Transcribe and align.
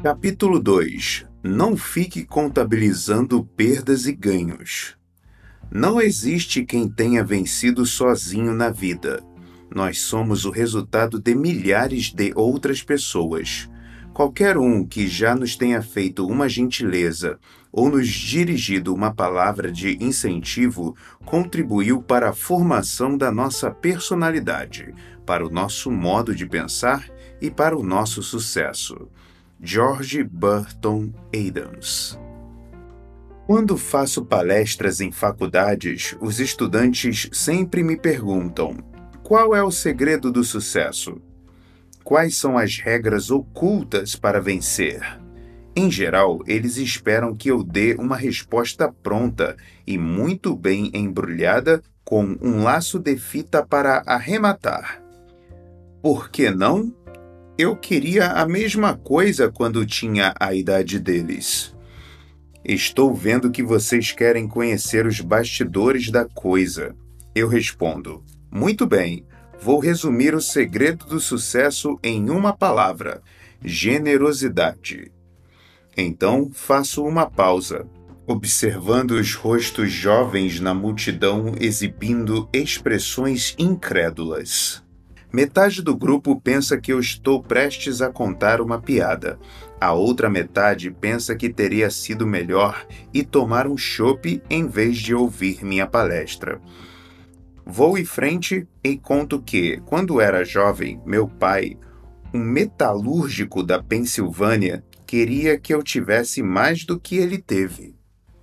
Capítulo 0.00 0.60
2 0.60 1.26
Não 1.42 1.76
fique 1.76 2.24
contabilizando 2.24 3.44
perdas 3.56 4.06
e 4.06 4.12
ganhos. 4.12 4.96
Não 5.72 6.00
existe 6.00 6.64
quem 6.64 6.88
tenha 6.88 7.24
vencido 7.24 7.84
sozinho 7.84 8.54
na 8.54 8.70
vida. 8.70 9.20
Nós 9.74 9.98
somos 9.98 10.44
o 10.44 10.52
resultado 10.52 11.18
de 11.18 11.34
milhares 11.34 12.12
de 12.12 12.32
outras 12.36 12.80
pessoas. 12.80 13.68
Qualquer 14.14 14.56
um 14.56 14.86
que 14.86 15.08
já 15.08 15.34
nos 15.34 15.56
tenha 15.56 15.82
feito 15.82 16.24
uma 16.24 16.48
gentileza 16.48 17.36
ou 17.72 17.90
nos 17.90 18.06
dirigido 18.06 18.94
uma 18.94 19.12
palavra 19.12 19.72
de 19.72 19.98
incentivo 20.00 20.96
contribuiu 21.24 22.00
para 22.00 22.30
a 22.30 22.32
formação 22.32 23.18
da 23.18 23.32
nossa 23.32 23.68
personalidade, 23.68 24.94
para 25.26 25.44
o 25.44 25.50
nosso 25.50 25.90
modo 25.90 26.36
de 26.36 26.46
pensar 26.46 27.04
e 27.40 27.50
para 27.50 27.76
o 27.76 27.82
nosso 27.82 28.22
sucesso. 28.22 29.08
George 29.60 30.22
Burton 30.22 31.12
Adams 31.34 32.18
quando 33.48 33.78
faço 33.78 34.26
palestras 34.26 35.00
em 35.00 35.10
faculdades, 35.10 36.14
os 36.20 36.38
estudantes 36.38 37.30
sempre 37.32 37.82
me 37.82 37.96
perguntam: 37.96 38.76
qual 39.22 39.56
é 39.56 39.62
o 39.62 39.70
segredo 39.70 40.30
do 40.30 40.44
sucesso? 40.44 41.18
Quais 42.04 42.36
são 42.36 42.58
as 42.58 42.76
regras 42.76 43.30
ocultas 43.30 44.14
para 44.14 44.38
vencer? 44.38 45.00
Em 45.74 45.90
geral, 45.90 46.40
eles 46.46 46.76
esperam 46.76 47.34
que 47.34 47.50
eu 47.50 47.64
dê 47.64 47.94
uma 47.98 48.18
resposta 48.18 48.92
pronta 49.02 49.56
e 49.86 49.96
muito 49.96 50.54
bem 50.54 50.90
embrulhada 50.92 51.82
com 52.04 52.36
um 52.42 52.62
laço 52.62 52.98
de 52.98 53.16
fita 53.16 53.64
para 53.64 54.02
arrematar. 54.04 55.02
Por 56.02 56.28
que 56.28 56.50
não? 56.50 56.94
Eu 57.58 57.74
queria 57.74 58.28
a 58.28 58.46
mesma 58.46 58.94
coisa 58.94 59.50
quando 59.50 59.84
tinha 59.84 60.32
a 60.38 60.54
idade 60.54 61.00
deles. 61.00 61.74
Estou 62.64 63.12
vendo 63.12 63.50
que 63.50 63.64
vocês 63.64 64.12
querem 64.12 64.46
conhecer 64.46 65.04
os 65.04 65.20
bastidores 65.20 66.08
da 66.08 66.24
coisa. 66.24 66.94
Eu 67.34 67.48
respondo: 67.48 68.22
Muito 68.48 68.86
bem, 68.86 69.26
vou 69.60 69.80
resumir 69.80 70.36
o 70.36 70.40
segredo 70.40 71.04
do 71.06 71.18
sucesso 71.18 71.98
em 72.00 72.30
uma 72.30 72.52
palavra: 72.52 73.20
generosidade. 73.60 75.10
Então 75.96 76.52
faço 76.52 77.04
uma 77.04 77.28
pausa, 77.28 77.88
observando 78.24 79.12
os 79.12 79.34
rostos 79.34 79.90
jovens 79.90 80.60
na 80.60 80.72
multidão 80.72 81.56
exibindo 81.58 82.48
expressões 82.52 83.56
incrédulas. 83.58 84.86
Metade 85.30 85.82
do 85.82 85.94
grupo 85.94 86.40
pensa 86.40 86.78
que 86.78 86.90
eu 86.90 86.98
estou 86.98 87.42
prestes 87.42 88.00
a 88.00 88.10
contar 88.10 88.62
uma 88.62 88.80
piada. 88.80 89.38
A 89.78 89.92
outra 89.92 90.30
metade 90.30 90.90
pensa 90.90 91.36
que 91.36 91.50
teria 91.50 91.90
sido 91.90 92.26
melhor 92.26 92.86
e 93.12 93.22
tomar 93.22 93.66
um 93.66 93.76
chope 93.76 94.42
em 94.48 94.66
vez 94.66 94.96
de 94.96 95.14
ouvir 95.14 95.62
minha 95.62 95.86
palestra. 95.86 96.60
Vou 97.64 97.98
em 97.98 98.04
frente 98.04 98.66
e 98.82 98.96
conto 98.96 99.42
que, 99.42 99.76
quando 99.84 100.18
era 100.18 100.42
jovem, 100.42 100.98
meu 101.04 101.28
pai, 101.28 101.76
um 102.32 102.40
metalúrgico 102.40 103.62
da 103.62 103.82
Pensilvânia, 103.82 104.82
queria 105.06 105.58
que 105.58 105.74
eu 105.74 105.82
tivesse 105.82 106.42
mais 106.42 106.86
do 106.86 106.98
que 106.98 107.18
ele 107.18 107.36
teve. 107.36 107.94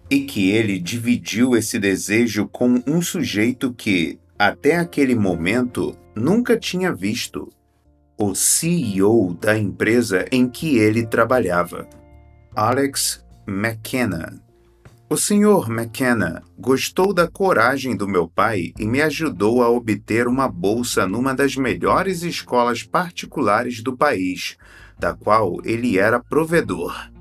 E 0.08 0.20
que 0.20 0.52
ele 0.52 0.78
dividiu 0.78 1.58
esse 1.58 1.80
desejo 1.80 2.48
com 2.48 2.80
um 2.86 3.02
sujeito 3.02 3.74
que, 3.74 4.20
até 4.38 4.76
aquele 4.76 5.16
momento, 5.16 5.98
nunca 6.16 6.58
tinha 6.58 6.94
visto. 6.94 7.52
O 8.18 8.34
CEO 8.34 9.34
da 9.34 9.58
empresa 9.58 10.26
em 10.32 10.48
que 10.48 10.78
ele 10.78 11.06
trabalhava, 11.06 11.88
Alex 12.56 13.24
McKenna. 13.46 14.42
O 15.08 15.18
Sr. 15.18 15.70
McKenna 15.70 16.42
gostou 16.58 17.14
da 17.14 17.28
coragem 17.28 17.96
do 17.96 18.08
meu 18.08 18.28
pai 18.28 18.74
e 18.80 18.88
me 18.88 19.02
ajudou 19.02 19.62
a 19.62 19.70
obter 19.70 20.28
uma 20.28 20.48
bolsa 20.48 21.06
numa 21.06 21.36
das 21.36 21.56
melhores 21.56 22.24
escolas 22.24 22.82
particulares 22.82 23.84
do 23.84 23.96
país, 23.96 24.58
da 24.98 25.14
qual 25.14 25.58
ele 25.64 26.00
era 26.00 26.20
provedor. 26.20 27.12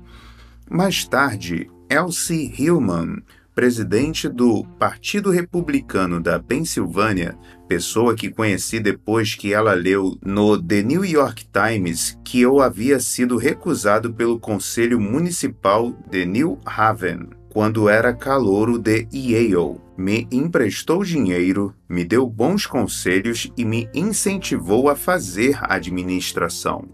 Mais 0.67 1.05
tarde, 1.05 1.69
Elsie 1.87 2.51
Hillman, 2.57 3.21
presidente 3.53 4.27
do 4.27 4.65
Partido 4.79 5.29
Republicano 5.29 6.19
da 6.19 6.39
Pensilvânia, 6.39 7.37
pessoa 7.67 8.15
que 8.15 8.29
conheci 8.29 8.79
depois 8.79 9.35
que 9.35 9.53
ela 9.53 9.73
leu 9.73 10.17
no 10.23 10.61
The 10.61 10.81
New 10.81 11.03
York 11.03 11.45
Times 11.51 12.17
que 12.23 12.41
eu 12.41 12.61
havia 12.61 12.99
sido 12.99 13.37
recusado 13.37 14.13
pelo 14.13 14.39
Conselho 14.39 14.99
Municipal 14.99 15.93
de 16.09 16.25
New 16.25 16.59
Haven 16.65 17.29
quando 17.51 17.87
era 17.87 18.13
calouro 18.13 18.77
de 18.77 19.07
Yale. 19.13 19.79
Me 19.97 20.27
emprestou 20.29 21.03
dinheiro, 21.03 21.73
me 21.87 22.03
deu 22.03 22.27
bons 22.27 22.65
conselhos 22.65 23.49
e 23.55 23.63
me 23.63 23.89
incentivou 23.93 24.89
a 24.89 24.95
fazer 24.95 25.57
administração 25.61 26.85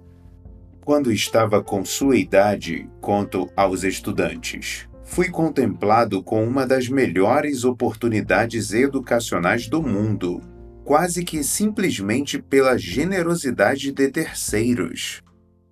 quando 0.91 1.11
estava 1.11 1.63
com 1.63 1.85
sua 1.85 2.17
idade, 2.17 2.85
conto 2.99 3.49
aos 3.55 3.83
estudantes. 3.83 4.89
Fui 5.03 5.29
contemplado 5.29 6.23
com 6.23 6.43
uma 6.43 6.65
das 6.65 6.89
melhores 6.89 7.63
oportunidades 7.63 8.73
educacionais 8.73 9.67
do 9.67 9.81
mundo, 9.81 10.41
quase 10.91 11.23
que 11.23 11.41
simplesmente 11.41 12.37
pela 12.41 12.77
generosidade 12.77 13.93
de 13.93 14.09
terceiros. 14.09 15.21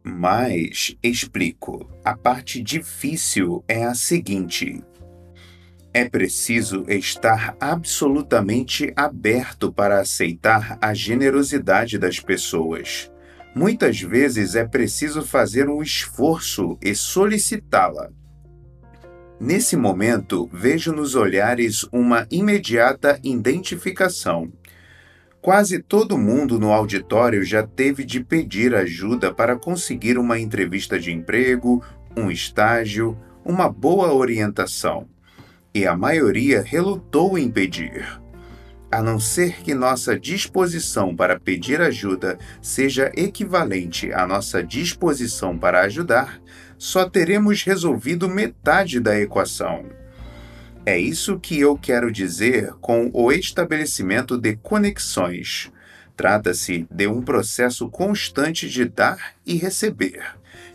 Mas, 0.02 0.96
explico, 1.04 1.92
a 2.06 2.16
parte 2.16 2.64
difícil 2.64 3.62
é 3.68 3.84
a 3.84 3.94
seguinte: 3.94 4.82
é 5.94 6.08
preciso 6.08 6.86
estar 6.88 7.54
absolutamente 7.60 8.94
aberto 8.96 9.74
para 9.74 10.00
aceitar 10.00 10.78
a 10.82 10.94
generosidade 10.94 11.98
das 11.98 12.22
pessoas 12.22 13.12
muitas 13.54 14.00
vezes 14.00 14.56
é 14.56 14.64
preciso 14.64 15.22
fazer 15.24 15.68
um 15.68 15.82
esforço 15.82 16.78
e 16.82 16.96
solicitá-la. 16.96 18.10
Nesse 19.40 19.78
momento, 19.78 20.50
vejo 20.52 20.92
nos 20.92 21.16
olhares 21.16 21.84
uma 21.94 22.28
imediata 22.30 23.20
identificação. 23.24 24.52
Quase 25.42 25.80
todo 25.80 26.18
mundo 26.18 26.60
no 26.60 26.72
auditório 26.72 27.44
já 27.44 27.66
teve 27.66 28.04
de 28.04 28.24
pedir 28.24 28.76
ajuda 28.76 29.34
para 29.34 29.56
conseguir 29.56 30.18
uma 30.18 30.40
entrevista 30.40 31.00
de 31.00 31.12
emprego, 31.12 31.84
um 32.16 32.30
estágio, 32.30 33.18
uma 33.44 33.70
boa 33.70 34.14
orientação. 34.14 35.08
E 35.74 35.86
a 35.86 35.96
maioria 35.96 36.62
relutou 36.62 37.38
em 37.38 37.50
pedir 37.50 38.20
a 38.92 39.04
não 39.04 39.20
ser 39.20 39.62
que 39.62 39.74
nossa 39.74 40.20
disposição 40.20 41.16
para 41.16 41.40
pedir 41.40 41.80
ajuda 41.80 42.40
seja 42.62 43.12
equivalente 43.16 44.12
à 44.12 44.26
nossa 44.26 44.64
disposição 44.64 45.58
para 45.58 45.82
ajudar, 45.82 46.42
só 46.78 47.08
teremos 47.08 47.62
resolvido 47.62 48.28
metade 48.28 49.00
da 49.00 49.20
equação. 49.20 49.86
É 50.90 50.98
isso 50.98 51.40
que 51.40 51.60
eu 51.60 51.78
quero 51.78 52.12
dizer 52.12 52.74
com 52.82 53.12
o 53.14 53.32
estabelecimento 53.32 54.36
de 54.36 54.56
conexões. 54.56 55.72
Trata-se 56.18 56.88
de 56.90 57.06
um 57.06 57.22
processo 57.22 57.88
constante 57.92 58.68
de 58.68 58.86
dar 58.86 59.36
e 59.46 59.54
receber, 59.54 60.20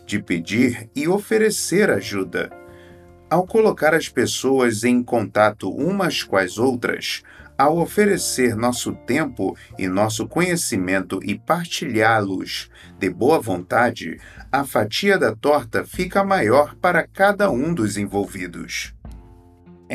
de 0.06 0.22
pedir 0.22 0.88
e 0.94 1.08
oferecer 1.08 1.90
ajuda. 1.90 2.48
Ao 3.28 3.44
colocar 3.44 3.92
as 3.92 4.08
pessoas 4.08 4.84
em 4.84 5.02
contato 5.02 5.68
umas 5.68 6.22
com 6.22 6.36
as 6.36 6.58
outras, 6.58 7.24
ao 7.58 7.78
oferecer 7.78 8.54
nosso 8.54 8.92
tempo 8.92 9.56
e 9.76 9.88
nosso 9.88 10.28
conhecimento 10.28 11.18
e 11.24 11.36
partilhá-los 11.36 12.70
de 13.00 13.10
boa 13.10 13.40
vontade, 13.40 14.20
a 14.52 14.62
fatia 14.62 15.18
da 15.18 15.34
torta 15.34 15.84
fica 15.84 16.22
maior 16.22 16.76
para 16.76 17.04
cada 17.04 17.50
um 17.50 17.74
dos 17.74 17.96
envolvidos. 17.96 18.94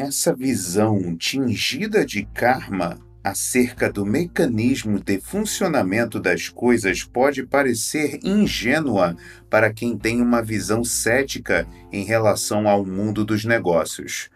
Essa 0.01 0.33
visão 0.33 1.13
tingida 1.17 2.05
de 2.05 2.23
karma 2.23 2.97
acerca 3.21 3.91
do 3.91 4.05
mecanismo 4.05 4.97
de 4.97 5.19
funcionamento 5.19 6.21
das 6.21 6.47
coisas 6.47 7.03
pode 7.03 7.45
parecer 7.45 8.17
ingênua 8.23 9.17
para 9.49 9.73
quem 9.73 9.97
tem 9.97 10.21
uma 10.21 10.41
visão 10.41 10.85
cética 10.85 11.67
em 11.91 12.05
relação 12.05 12.65
ao 12.65 12.85
mundo 12.85 13.25
dos 13.25 13.43
negócios. 13.43 14.29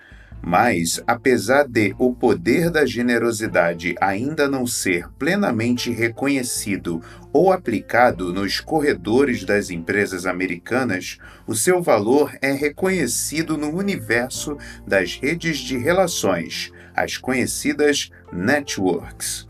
Mas, 0.46 1.02
apesar 1.08 1.66
de 1.66 1.96
o 1.98 2.14
poder 2.14 2.70
da 2.70 2.86
generosidade 2.86 3.96
ainda 4.02 4.46
não 4.46 4.68
ser 4.68 5.08
plenamente 5.18 5.90
reconhecido 5.90 7.02
ou 7.32 7.54
aplicado 7.54 8.34
nos 8.34 8.60
corredores 8.60 9.46
das 9.46 9.70
empresas 9.70 10.26
americanas, 10.26 11.18
o 11.48 11.56
seu 11.56 11.82
valor 11.82 12.38
é 12.42 12.52
reconhecido 12.52 13.58
no 13.58 13.74
universo 13.74 14.58
das 14.86 15.16
redes 15.16 15.60
de 15.60 15.78
relações, 15.78 16.74
as 16.94 17.18
conhecidas 17.18 18.12
networks. 18.30 19.48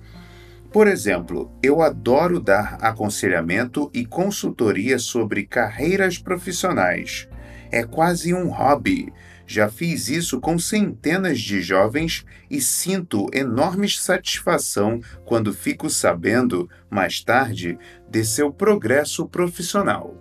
Por 0.72 0.88
exemplo, 0.88 1.52
eu 1.64 1.82
adoro 1.82 2.40
dar 2.40 2.78
aconselhamento 2.82 3.90
e 3.96 4.06
consultoria 4.06 5.00
sobre 5.00 5.44
carreiras 5.44 6.20
profissionais. 6.20 7.28
É 7.72 7.84
quase 7.84 8.32
um 8.32 8.50
hobby. 8.50 9.12
Já 9.54 9.70
fiz 9.70 10.10
isso 10.10 10.40
com 10.42 10.58
centenas 10.58 11.40
de 11.40 11.62
jovens 11.62 12.26
e 12.50 12.60
sinto 12.60 13.28
enorme 13.32 13.88
satisfação 13.88 15.00
quando 15.26 15.54
fico 15.54 15.92
sabendo, 15.92 16.68
mais 16.90 17.24
tarde, 17.24 17.78
de 18.10 18.26
seu 18.26 18.52
progresso 18.52 19.28
profissional. 19.28 20.20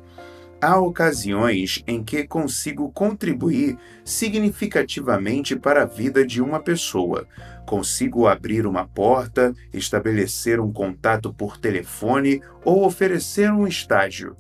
Há 0.61 0.79
ocasiões 0.79 1.82
em 1.87 2.05
que 2.05 2.26
consigo 2.26 2.93
contribuir 2.93 3.79
significativamente 4.05 5.56
para 5.56 5.84
a 5.84 5.87
vida 5.87 6.26
de 6.26 6.43
uma 6.43 6.61
pessoa. 6.61 7.26
Consigo 7.64 8.26
abrir 8.26 8.67
uma 8.67 8.87
porta, 8.87 9.55
estabelecer 9.73 10.61
um 10.61 10.70
contato 10.70 11.32
por 11.32 11.56
telefone 11.56 12.43
ou 12.67 12.84
oferecer 12.84 13.50
um 13.50 13.67
estágio. 13.67 14.37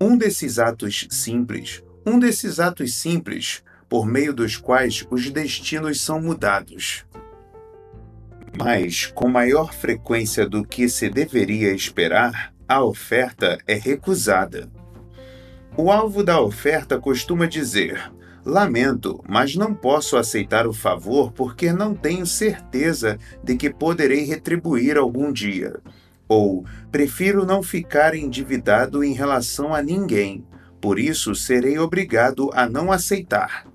Um 0.00 0.16
desses 0.16 0.60
atos 0.60 1.08
simples, 1.10 1.82
um 2.06 2.16
desses 2.16 2.60
atos 2.60 2.94
simples, 2.94 3.64
por 3.90 4.06
meio 4.06 4.32
dos 4.32 4.56
quais 4.56 5.04
os 5.10 5.28
destinos 5.30 6.00
são 6.00 6.22
mudados. 6.22 7.04
Mas, 8.56 9.06
com 9.06 9.28
maior 9.28 9.74
frequência 9.74 10.48
do 10.48 10.64
que 10.64 10.88
se 10.88 11.10
deveria 11.10 11.72
esperar, 11.72 12.54
a 12.68 12.84
oferta 12.84 13.58
é 13.66 13.74
recusada. 13.74 14.70
O 15.76 15.90
alvo 15.90 16.22
da 16.22 16.40
oferta 16.40 17.00
costuma 17.00 17.46
dizer: 17.46 18.12
Lamento, 18.44 19.22
mas 19.28 19.56
não 19.56 19.74
posso 19.74 20.16
aceitar 20.16 20.66
o 20.66 20.72
favor 20.72 21.32
porque 21.32 21.72
não 21.72 21.94
tenho 21.94 22.26
certeza 22.26 23.18
de 23.42 23.56
que 23.56 23.70
poderei 23.70 24.24
retribuir 24.24 24.96
algum 24.96 25.32
dia. 25.32 25.80
Ou, 26.28 26.64
prefiro 26.92 27.44
não 27.44 27.60
ficar 27.60 28.14
endividado 28.14 29.02
em 29.02 29.12
relação 29.12 29.74
a 29.74 29.82
ninguém, 29.82 30.44
por 30.80 30.98
isso 30.98 31.34
serei 31.34 31.78
obrigado 31.78 32.50
a 32.52 32.68
não 32.68 32.92
aceitar. 32.92 33.69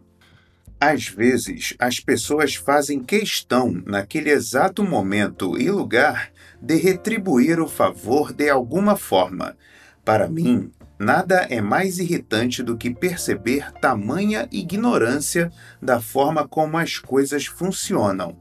Às 0.80 1.07
vezes, 1.07 1.74
as 1.80 2.00
pessoas 2.00 2.56
fazem 2.56 3.01
questão, 3.01 3.81
naquele 3.86 4.30
exato 4.30 4.83
momento 4.83 5.57
e 5.57 5.69
lugar, 5.72 6.31
de 6.62 6.75
retribuir 6.75 7.60
o 7.60 7.68
favor 7.68 8.33
de 8.33 8.50
alguma 8.50 8.95
forma. 8.95 9.56
Para 10.04 10.27
mim, 10.27 10.72
Nada 10.98 11.45
é 11.50 11.60
mais 11.60 12.00
irritante 12.00 12.63
do 12.63 12.77
que 12.77 12.89
perceber 12.89 13.69
tamanha 13.74 14.48
ignorância 14.50 15.51
da 15.81 16.00
forma 16.00 16.48
como 16.48 16.78
as 16.78 16.98
coisas 16.98 17.45
funcionam. 17.45 18.38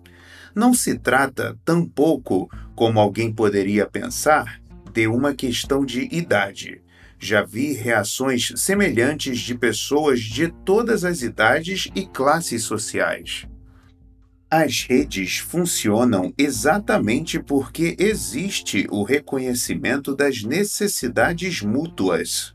Não 0.54 0.72
se 0.72 0.96
trata, 0.96 1.58
tampouco, 1.64 2.48
como 2.76 3.00
alguém 3.00 3.32
poderia 3.32 3.86
pensar, 3.86 4.60
de 4.92 5.08
uma 5.08 5.34
questão 5.34 5.84
de 5.84 6.08
idade. 6.12 6.80
Já 7.26 7.42
vi 7.42 7.72
reações 7.72 8.52
semelhantes 8.54 9.38
de 9.38 9.54
pessoas 9.54 10.20
de 10.20 10.48
todas 10.62 11.06
as 11.06 11.22
idades 11.22 11.88
e 11.94 12.04
classes 12.04 12.64
sociais. 12.64 13.46
As 14.50 14.82
redes 14.82 15.38
funcionam 15.38 16.34
exatamente 16.36 17.42
porque 17.42 17.96
existe 17.98 18.86
o 18.90 19.02
reconhecimento 19.04 20.14
das 20.14 20.42
necessidades 20.42 21.62
mútuas. 21.62 22.54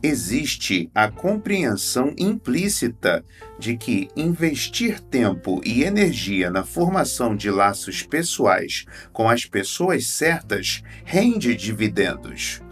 Existe 0.00 0.88
a 0.94 1.10
compreensão 1.10 2.14
implícita 2.16 3.24
de 3.58 3.76
que 3.76 4.08
investir 4.14 5.00
tempo 5.00 5.60
e 5.64 5.82
energia 5.82 6.52
na 6.52 6.62
formação 6.62 7.34
de 7.34 7.50
laços 7.50 8.04
pessoais 8.04 8.84
com 9.12 9.28
as 9.28 9.44
pessoas 9.44 10.06
certas 10.06 10.84
rende 11.04 11.56
dividendos. 11.56 12.62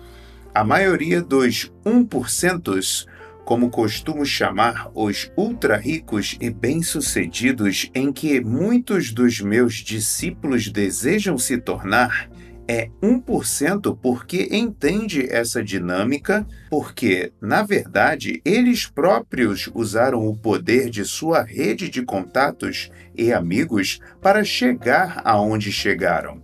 A 0.56 0.64
maioria 0.64 1.20
dos 1.20 1.70
1% 1.84 3.06
como 3.44 3.68
costumo 3.68 4.24
chamar 4.24 4.90
os 4.94 5.30
ultra-ricos 5.36 6.38
e 6.40 6.48
bem-sucedidos 6.48 7.90
em 7.94 8.10
que 8.10 8.40
muitos 8.40 9.12
dos 9.12 9.38
meus 9.38 9.74
discípulos 9.74 10.70
desejam 10.70 11.36
se 11.36 11.58
tornar, 11.58 12.30
é 12.66 12.88
1% 13.02 13.98
porque 14.00 14.48
entende 14.50 15.28
essa 15.30 15.62
dinâmica, 15.62 16.46
porque, 16.70 17.34
na 17.38 17.62
verdade, 17.62 18.40
eles 18.42 18.86
próprios 18.86 19.70
usaram 19.74 20.26
o 20.26 20.34
poder 20.34 20.88
de 20.88 21.04
sua 21.04 21.42
rede 21.42 21.90
de 21.90 22.02
contatos 22.02 22.90
e 23.14 23.30
amigos 23.30 24.00
para 24.22 24.42
chegar 24.42 25.20
aonde 25.22 25.70
chegaram. 25.70 26.42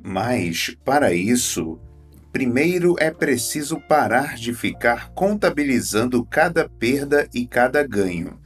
Mas, 0.00 0.76
para 0.84 1.12
isso, 1.12 1.80
Primeiro 2.36 2.96
é 2.98 3.10
preciso 3.10 3.80
parar 3.80 4.36
de 4.36 4.52
ficar 4.52 5.08
contabilizando 5.14 6.22
cada 6.22 6.68
perda 6.68 7.26
e 7.32 7.46
cada 7.46 7.82
ganho. 7.82 8.38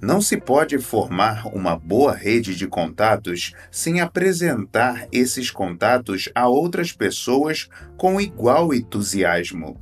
Não 0.00 0.20
se 0.20 0.36
pode 0.36 0.76
formar 0.80 1.46
uma 1.54 1.76
boa 1.78 2.12
rede 2.12 2.56
de 2.56 2.66
contatos 2.66 3.52
sem 3.70 4.00
apresentar 4.00 5.06
esses 5.12 5.52
contatos 5.52 6.28
a 6.34 6.48
outras 6.48 6.90
pessoas 6.90 7.68
com 7.96 8.20
igual 8.20 8.74
entusiasmo. 8.74 9.80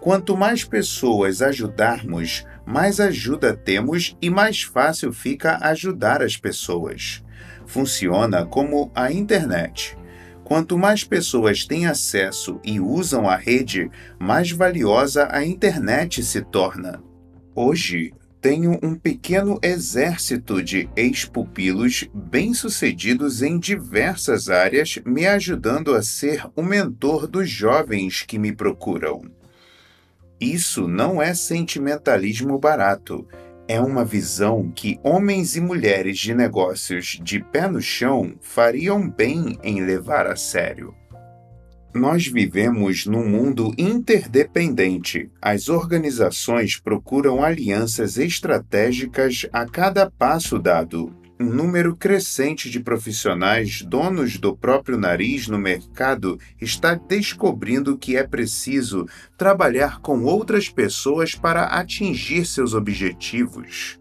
Quanto 0.00 0.36
mais 0.36 0.64
pessoas 0.64 1.42
ajudarmos, 1.42 2.44
mais 2.66 2.98
ajuda 2.98 3.54
temos 3.56 4.16
e 4.20 4.28
mais 4.28 4.64
fácil 4.64 5.12
fica 5.12 5.56
ajudar 5.62 6.20
as 6.20 6.36
pessoas. 6.36 7.22
Funciona 7.64 8.44
como 8.44 8.90
a 8.92 9.12
internet. 9.12 9.96
Quanto 10.46 10.78
mais 10.78 11.02
pessoas 11.02 11.64
têm 11.64 11.88
acesso 11.88 12.60
e 12.62 12.78
usam 12.78 13.28
a 13.28 13.34
rede, 13.34 13.90
mais 14.16 14.48
valiosa 14.52 15.26
a 15.32 15.44
internet 15.44 16.22
se 16.22 16.40
torna. 16.40 17.02
Hoje, 17.52 18.14
tenho 18.40 18.78
um 18.80 18.94
pequeno 18.94 19.58
exército 19.60 20.62
de 20.62 20.88
ex-pupilos 20.94 22.08
bem-sucedidos 22.14 23.42
em 23.42 23.58
diversas 23.58 24.48
áreas 24.48 25.00
me 25.04 25.26
ajudando 25.26 25.92
a 25.92 26.00
ser 26.00 26.46
o 26.54 26.62
mentor 26.62 27.26
dos 27.26 27.50
jovens 27.50 28.22
que 28.22 28.38
me 28.38 28.54
procuram. 28.54 29.22
Isso 30.40 30.86
não 30.86 31.20
é 31.20 31.34
sentimentalismo 31.34 32.56
barato 32.56 33.26
é 33.68 33.80
uma 33.80 34.04
visão 34.04 34.70
que 34.74 34.98
homens 35.02 35.56
e 35.56 35.60
mulheres 35.60 36.18
de 36.18 36.34
negócios 36.34 37.18
de 37.22 37.40
pé 37.40 37.68
no 37.68 37.80
chão 37.80 38.34
fariam 38.40 39.08
bem 39.08 39.58
em 39.62 39.84
levar 39.84 40.26
a 40.26 40.36
sério. 40.36 40.94
Nós 41.94 42.26
vivemos 42.26 43.06
num 43.06 43.26
mundo 43.26 43.74
interdependente. 43.78 45.30
As 45.40 45.68
organizações 45.68 46.78
procuram 46.78 47.42
alianças 47.42 48.18
estratégicas 48.18 49.46
a 49.52 49.64
cada 49.64 50.10
passo 50.10 50.58
dado, 50.58 51.12
um 51.38 51.44
número 51.44 51.94
crescente 51.94 52.70
de 52.70 52.80
profissionais 52.80 53.82
donos 53.82 54.38
do 54.38 54.56
próprio 54.56 54.96
nariz 54.96 55.48
no 55.48 55.58
mercado 55.58 56.40
está 56.58 56.94
descobrindo 56.94 57.98
que 57.98 58.16
é 58.16 58.26
preciso 58.26 59.06
trabalhar 59.36 60.00
com 60.00 60.22
outras 60.24 60.70
pessoas 60.70 61.34
para 61.34 61.64
atingir 61.64 62.46
seus 62.46 62.72
objetivos. 62.72 64.00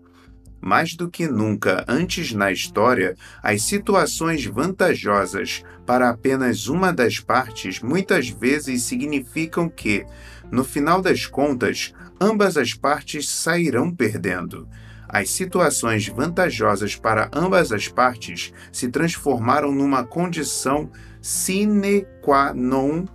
Mais 0.62 0.96
do 0.96 1.10
que 1.10 1.28
nunca 1.28 1.84
antes 1.88 2.32
na 2.32 2.52
história, 2.52 3.16
as 3.44 3.62
situações 3.64 4.46
vantajosas 4.46 5.62
para 5.86 6.10
apenas 6.10 6.68
uma 6.68 6.94
das 6.94 7.20
partes 7.20 7.82
muitas 7.82 8.30
vezes 8.30 8.84
significam 8.84 9.68
que, 9.68 10.06
no 10.50 10.64
final 10.64 11.02
das 11.02 11.26
contas, 11.26 11.94
ambas 12.20 12.56
as 12.56 12.74
partes 12.74 13.28
sairão 13.28 13.94
perdendo 13.94 14.68
as 15.08 15.30
situações 15.30 16.08
vantajosas 16.08 16.96
para 16.96 17.30
ambas 17.34 17.72
as 17.72 17.88
partes 17.88 18.54
se 18.72 18.90
transformaram 18.90 19.72
numa 19.72 20.04
condição 20.04 20.90
sine 21.22 22.06
qua 22.22 22.54
non 22.54 23.06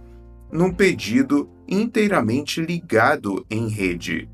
num 0.53 0.73
pedido 0.73 1.49
inteiramente 1.69 2.61
ligado 2.61 3.47
em 3.49 3.69
rede. 3.69 4.29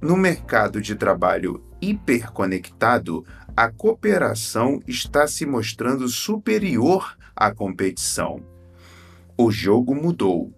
No 0.00 0.16
mercado 0.16 0.80
de 0.80 0.94
trabalho 0.94 1.60
hiperconectado, 1.80 3.26
a 3.56 3.68
cooperação 3.68 4.80
está 4.86 5.26
se 5.26 5.44
mostrando 5.44 6.08
superior 6.08 7.16
à 7.34 7.52
competição. 7.52 8.40
O 9.36 9.50
jogo 9.50 9.92
mudou. 9.94 10.54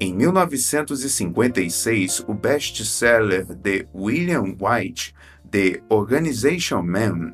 Em 0.00 0.12
1956, 0.14 2.24
o 2.26 2.34
best-seller 2.34 3.46
de 3.54 3.86
William 3.94 4.56
White 4.60 5.14
The 5.54 5.82
Organization 5.88 6.82
Man 6.82 7.32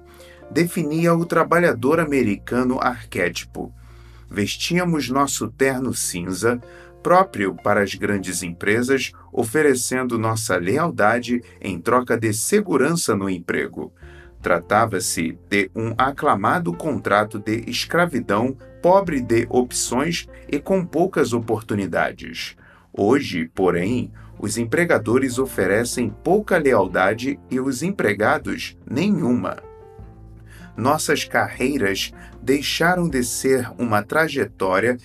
definia 0.50 1.14
o 1.14 1.24
trabalhador 1.24 1.98
americano 1.98 2.78
arquétipo. 2.78 3.72
Vestíamos 4.30 5.08
nosso 5.08 5.48
terno 5.48 5.94
cinza, 5.94 6.60
próprio 7.02 7.54
para 7.54 7.80
as 7.80 7.94
grandes 7.94 8.42
empresas, 8.42 9.12
oferecendo 9.32 10.18
nossa 10.18 10.58
lealdade 10.58 11.42
em 11.62 11.80
troca 11.80 12.14
de 12.14 12.34
segurança 12.34 13.16
no 13.16 13.30
emprego. 13.30 13.90
Tratava-se 14.42 15.38
de 15.48 15.70
um 15.74 15.94
aclamado 15.96 16.74
contrato 16.74 17.38
de 17.38 17.64
escravidão 17.70 18.54
pobre 18.82 19.22
de 19.22 19.46
opções 19.48 20.28
e 20.46 20.58
com 20.58 20.84
poucas 20.84 21.32
oportunidades. 21.32 22.54
Hoje, 22.92 23.50
porém, 23.54 24.12
os 24.40 24.56
empregadores 24.56 25.38
oferecem 25.38 26.08
pouca 26.08 26.56
lealdade 26.56 27.38
e 27.50 27.60
os 27.60 27.82
empregados 27.82 28.78
nenhuma. 28.90 29.58
Nossas 30.76 31.24
carreiras 31.24 32.12
deixaram 32.40 33.06
de 33.06 33.22
ser 33.22 33.70
uma 33.78 34.02
trajetória 34.02 34.96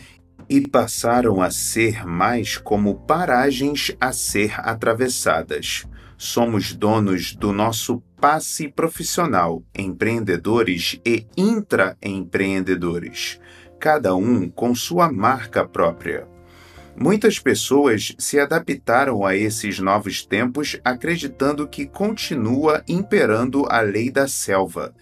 e 0.47 0.61
passaram 0.61 1.41
a 1.41 1.51
ser 1.51 2.05
mais 2.05 2.57
como 2.57 2.95
paragens 2.95 3.93
a 3.99 4.13
ser 4.13 4.53
atravessadas. 4.59 5.85
Somos 6.17 6.73
donos 6.73 7.35
do 7.35 7.51
nosso 7.51 8.01
passe 8.21 8.69
profissional, 8.69 9.61
empreendedores 9.77 10.97
e 11.05 11.27
intraempreendedores, 11.35 13.37
cada 13.79 14.15
um 14.15 14.49
com 14.49 14.73
sua 14.73 15.11
marca 15.11 15.67
própria. 15.67 16.34
Muitas 16.97 17.37
pessoas 17.37 18.15
se 18.17 18.39
adaptaram 18.39 19.25
a 19.25 19.35
esses 19.35 19.79
novos 19.79 20.25
tempos 20.25 20.79
acreditando 20.83 21.67
que 21.67 21.85
continua 21.85 22.81
imperando 22.87 23.65
a 23.69 23.81
lei 23.81 24.09
da 24.09 24.29
selva, 24.29 24.95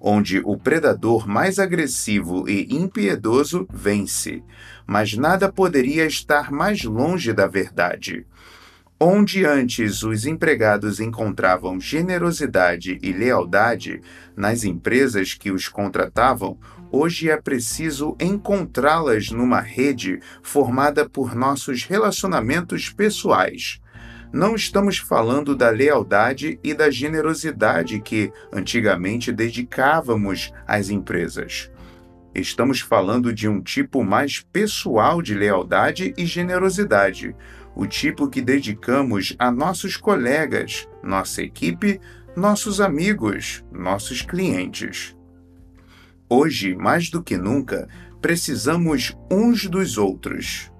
onde 0.00 0.40
o 0.44 0.56
predador 0.56 1.26
mais 1.26 1.58
agressivo 1.58 2.48
e 2.48 2.72
impiedoso 2.72 3.66
vence. 3.72 4.42
Mas 4.86 5.14
nada 5.16 5.50
poderia 5.50 6.06
estar 6.06 6.52
mais 6.52 6.84
longe 6.84 7.32
da 7.32 7.48
verdade. 7.48 8.24
Onde 9.00 9.44
antes 9.44 10.04
os 10.04 10.24
empregados 10.26 11.00
encontravam 11.00 11.80
generosidade 11.80 13.00
e 13.02 13.12
lealdade 13.12 14.00
nas 14.36 14.62
empresas 14.62 15.34
que 15.34 15.50
os 15.50 15.66
contratavam, 15.66 16.56
hoje 16.92 17.30
é 17.30 17.36
preciso 17.40 18.14
encontrá-las 18.20 19.30
numa 19.30 19.60
rede 19.60 20.20
formada 20.42 21.08
por 21.08 21.34
nossos 21.34 21.84
relacionamentos 21.84 22.90
pessoais. 22.90 23.80
Não 24.30 24.54
estamos 24.54 24.98
falando 24.98 25.56
da 25.56 25.70
lealdade 25.70 26.58
e 26.62 26.72
da 26.74 26.90
generosidade 26.90 28.00
que 28.00 28.30
antigamente 28.52 29.32
dedicávamos 29.32 30.52
às 30.66 30.90
empresas. 30.90 31.70
Estamos 32.34 32.80
falando 32.80 33.32
de 33.32 33.48
um 33.48 33.60
tipo 33.60 34.02
mais 34.04 34.40
pessoal 34.40 35.20
de 35.20 35.34
lealdade 35.34 36.14
e 36.16 36.24
generosidade, 36.24 37.34
o 37.74 37.86
tipo 37.86 38.28
que 38.28 38.40
dedicamos 38.40 39.34
a 39.38 39.50
nossos 39.50 39.96
colegas, 39.96 40.88
nossa 41.02 41.42
equipe, 41.42 42.00
nossos 42.34 42.80
amigos, 42.80 43.62
nossos 43.70 44.22
clientes. 44.22 45.14
Hoje, 46.34 46.74
mais 46.74 47.10
do 47.10 47.22
que 47.22 47.36
nunca, 47.36 47.86
precisamos 48.22 49.14
uns 49.30 49.66
dos 49.66 49.98
outros. 49.98 50.72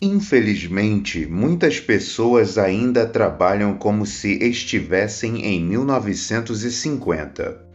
Infelizmente, 0.00 1.26
muitas 1.26 1.78
pessoas 1.78 2.56
ainda 2.56 3.06
trabalham 3.06 3.76
como 3.76 4.06
se 4.06 4.42
estivessem 4.42 5.44
em 5.44 5.62
1950. 5.64 7.66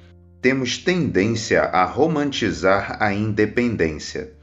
Temos 0.41 0.79
tendência 0.79 1.61
a 1.61 1.85
romantizar 1.85 2.97
a 2.99 3.13
independência. 3.13 4.33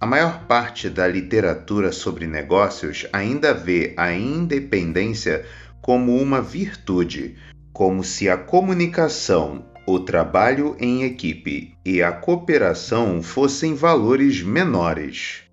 A 0.00 0.06
maior 0.06 0.46
parte 0.46 0.88
da 0.88 1.06
literatura 1.06 1.92
sobre 1.92 2.26
negócios 2.26 3.06
ainda 3.12 3.52
vê 3.52 3.92
a 3.98 4.14
independência 4.14 5.44
como 5.82 6.16
uma 6.16 6.40
virtude, 6.40 7.36
como 7.70 8.02
se 8.02 8.30
a 8.30 8.38
comunicação, 8.38 9.67
o 9.90 9.98
trabalho 9.98 10.76
em 10.78 11.04
equipe 11.04 11.72
e 11.82 12.02
a 12.02 12.12
cooperação 12.12 13.22
fossem 13.22 13.74
valores 13.74 14.42
menores. 14.42 15.44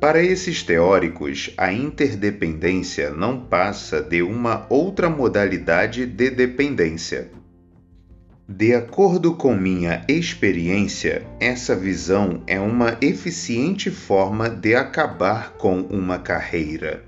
Para 0.00 0.20
esses 0.20 0.64
teóricos, 0.64 1.54
a 1.56 1.72
interdependência 1.72 3.10
não 3.10 3.38
passa 3.38 4.02
de 4.02 4.20
uma 4.20 4.66
outra 4.68 5.08
modalidade 5.08 6.06
de 6.06 6.28
dependência. 6.28 7.30
De 8.48 8.74
acordo 8.74 9.36
com 9.36 9.54
minha 9.54 10.04
experiência, 10.08 11.24
essa 11.38 11.76
visão 11.76 12.42
é 12.48 12.58
uma 12.58 12.98
eficiente 13.00 13.92
forma 13.92 14.50
de 14.50 14.74
acabar 14.74 15.52
com 15.52 15.82
uma 15.82 16.18
carreira. 16.18 17.04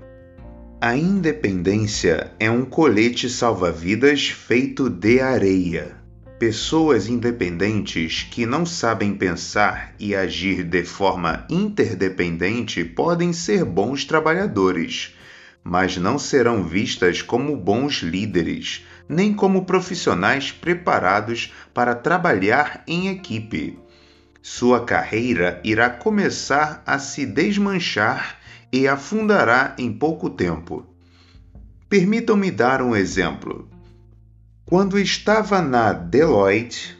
A 0.79 0.95
independência 0.95 2.31
é 2.39 2.49
um 2.49 2.63
colete 2.63 3.29
salva-vidas 3.29 4.29
feito 4.29 4.89
de 4.89 5.19
areia. 5.19 6.04
Pessoas 6.39 7.07
independentes 7.07 8.27
que 8.29 8.45
não 8.45 8.65
sabem 8.65 9.13
pensar 9.15 9.95
e 9.99 10.13
agir 10.13 10.63
de 10.63 10.83
forma 10.83 11.45
interdependente 11.49 12.83
podem 12.83 13.31
ser 13.31 13.63
bons 13.63 14.05
trabalhadores 14.05 15.15
mas 15.67 15.97
não 15.97 16.19
serão 16.19 16.63
vistas 16.63 17.23
como 17.23 17.57
bons 17.57 18.03
líderes, 18.03 18.85
nem 19.09 19.33
como 19.33 19.65
profissionais 19.65 20.51
preparados 20.51 21.51
para 21.73 21.95
trabalhar 21.95 22.83
em 22.85 23.07
equipe. 23.07 23.79
Sua 24.43 24.85
carreira 24.85 25.59
irá 25.63 25.89
começar 25.89 26.83
a 26.85 26.99
se 26.99 27.25
desmanchar 27.25 28.37
e 28.71 28.87
afundará 28.87 29.75
em 29.79 29.91
pouco 29.91 30.29
tempo. 30.29 30.85
Permitam-me 31.89 32.51
dar 32.51 32.79
um 32.79 32.95
exemplo. 32.95 33.67
Quando 34.67 34.97
estava 34.97 35.61
na 35.61 35.93
Deloitte, 35.93 36.97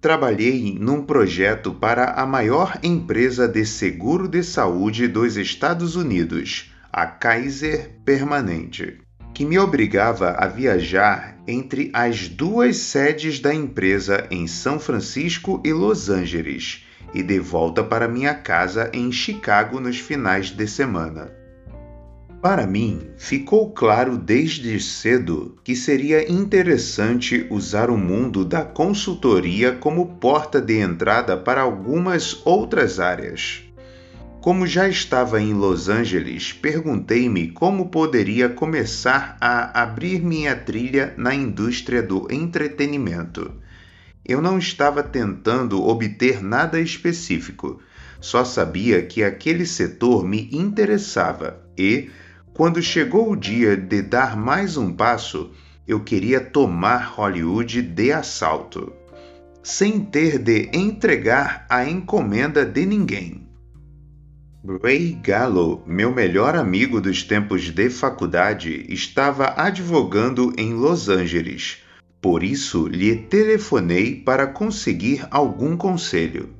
trabalhei 0.00 0.74
num 0.80 1.04
projeto 1.04 1.70
para 1.74 2.12
a 2.12 2.24
maior 2.24 2.78
empresa 2.82 3.46
de 3.46 3.66
seguro 3.66 4.26
de 4.26 4.42
saúde 4.42 5.06
dos 5.06 5.36
Estados 5.36 5.96
Unidos 5.96 6.72
a 6.90 7.06
Kaiser 7.06 7.90
Permanente, 8.06 9.02
que 9.34 9.44
me 9.44 9.58
obrigava 9.58 10.30
a 10.30 10.46
viajar 10.46 11.36
entre 11.46 11.90
as 11.92 12.26
duas 12.26 12.78
sedes 12.78 13.38
da 13.38 13.54
empresa 13.54 14.26
em 14.30 14.46
São 14.46 14.80
Francisco 14.80 15.60
e 15.62 15.74
Los 15.74 16.08
Angeles 16.08 16.86
e 17.12 17.22
de 17.22 17.38
volta 17.38 17.84
para 17.84 18.08
minha 18.08 18.32
casa 18.32 18.90
em 18.94 19.12
Chicago 19.12 19.78
nos 19.78 19.98
finais 19.98 20.50
de 20.50 20.66
semana. 20.66 21.41
Para 22.42 22.66
mim, 22.66 23.02
ficou 23.16 23.70
claro 23.70 24.18
desde 24.18 24.80
cedo 24.80 25.56
que 25.62 25.76
seria 25.76 26.28
interessante 26.28 27.46
usar 27.48 27.88
o 27.88 27.96
mundo 27.96 28.44
da 28.44 28.64
consultoria 28.64 29.76
como 29.76 30.16
porta 30.16 30.60
de 30.60 30.80
entrada 30.80 31.36
para 31.36 31.60
algumas 31.60 32.44
outras 32.44 32.98
áreas. 32.98 33.62
Como 34.40 34.66
já 34.66 34.88
estava 34.88 35.40
em 35.40 35.54
Los 35.54 35.88
Angeles, 35.88 36.52
perguntei-me 36.52 37.52
como 37.52 37.90
poderia 37.90 38.48
começar 38.48 39.36
a 39.40 39.80
abrir 39.80 40.20
minha 40.20 40.56
trilha 40.56 41.14
na 41.16 41.32
indústria 41.32 42.02
do 42.02 42.26
entretenimento. 42.28 43.52
Eu 44.26 44.42
não 44.42 44.58
estava 44.58 45.00
tentando 45.00 45.80
obter 45.80 46.42
nada 46.42 46.80
específico, 46.80 47.80
só 48.20 48.44
sabia 48.44 49.00
que 49.00 49.22
aquele 49.22 49.64
setor 49.64 50.24
me 50.24 50.48
interessava 50.52 51.62
e, 51.78 52.10
quando 52.54 52.82
chegou 52.82 53.30
o 53.30 53.36
dia 53.36 53.76
de 53.76 54.02
dar 54.02 54.36
mais 54.36 54.76
um 54.76 54.92
passo, 54.92 55.50
eu 55.88 56.00
queria 56.00 56.40
tomar 56.40 57.14
Hollywood 57.14 57.80
de 57.80 58.12
assalto, 58.12 58.92
sem 59.62 60.00
ter 60.00 60.38
de 60.38 60.68
entregar 60.72 61.66
a 61.68 61.88
encomenda 61.88 62.64
de 62.64 62.84
ninguém. 62.84 63.48
Ray 64.82 65.18
Gallo, 65.22 65.82
meu 65.86 66.14
melhor 66.14 66.54
amigo 66.54 67.00
dos 67.00 67.24
tempos 67.24 67.62
de 67.62 67.90
faculdade, 67.90 68.86
estava 68.88 69.54
advogando 69.56 70.52
em 70.56 70.74
Los 70.74 71.08
Angeles. 71.08 71.78
Por 72.20 72.44
isso, 72.44 72.86
lhe 72.86 73.16
telefonei 73.16 74.14
para 74.14 74.46
conseguir 74.46 75.26
algum 75.30 75.76
conselho. 75.76 76.50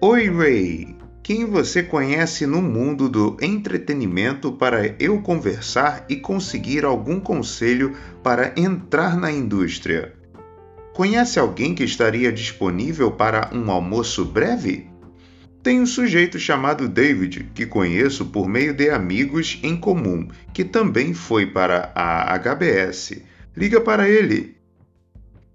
Oi, 0.00 0.28
Ray! 0.28 0.95
Quem 1.26 1.44
você 1.44 1.82
conhece 1.82 2.46
no 2.46 2.62
mundo 2.62 3.08
do 3.08 3.36
entretenimento 3.42 4.52
para 4.52 4.94
eu 4.96 5.20
conversar 5.20 6.06
e 6.08 6.14
conseguir 6.14 6.84
algum 6.84 7.18
conselho 7.18 7.96
para 8.22 8.54
entrar 8.56 9.16
na 9.16 9.32
indústria? 9.32 10.14
Conhece 10.94 11.40
alguém 11.40 11.74
que 11.74 11.82
estaria 11.82 12.30
disponível 12.30 13.10
para 13.10 13.50
um 13.52 13.72
almoço 13.72 14.24
breve? 14.24 14.88
Tem 15.64 15.80
um 15.80 15.86
sujeito 15.86 16.38
chamado 16.38 16.88
David, 16.88 17.50
que 17.52 17.66
conheço 17.66 18.26
por 18.26 18.48
meio 18.48 18.72
de 18.72 18.88
amigos 18.88 19.58
em 19.64 19.76
comum, 19.76 20.28
que 20.54 20.62
também 20.62 21.12
foi 21.12 21.44
para 21.44 21.90
a 21.92 22.38
HBS. 22.38 23.20
Liga 23.56 23.80
para 23.80 24.08
ele. 24.08 24.55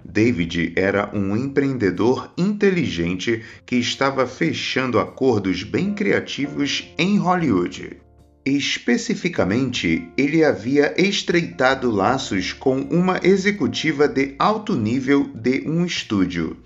David 0.04 0.74
era 0.76 1.10
um 1.14 1.36
empreendedor 1.38 2.34
inteligente 2.38 3.44
que 3.66 3.76
estava 3.76 4.26
fechando 4.28 5.00
acordos 5.00 5.64
bem 5.64 5.94
criativos 5.94 6.94
em 6.98 7.18
Hollywood. 7.18 7.98
Especificamente, 8.44 10.12
ele 10.18 10.44
havia 10.44 11.00
estreitado 11.00 11.92
laços 11.92 12.54
com 12.54 12.80
uma 12.82 13.20
executiva 13.22 14.08
de 14.08 14.36
alto 14.40 14.76
nível 14.76 15.30
de 15.36 15.64
um 15.68 15.86
estúdio, 15.86 16.58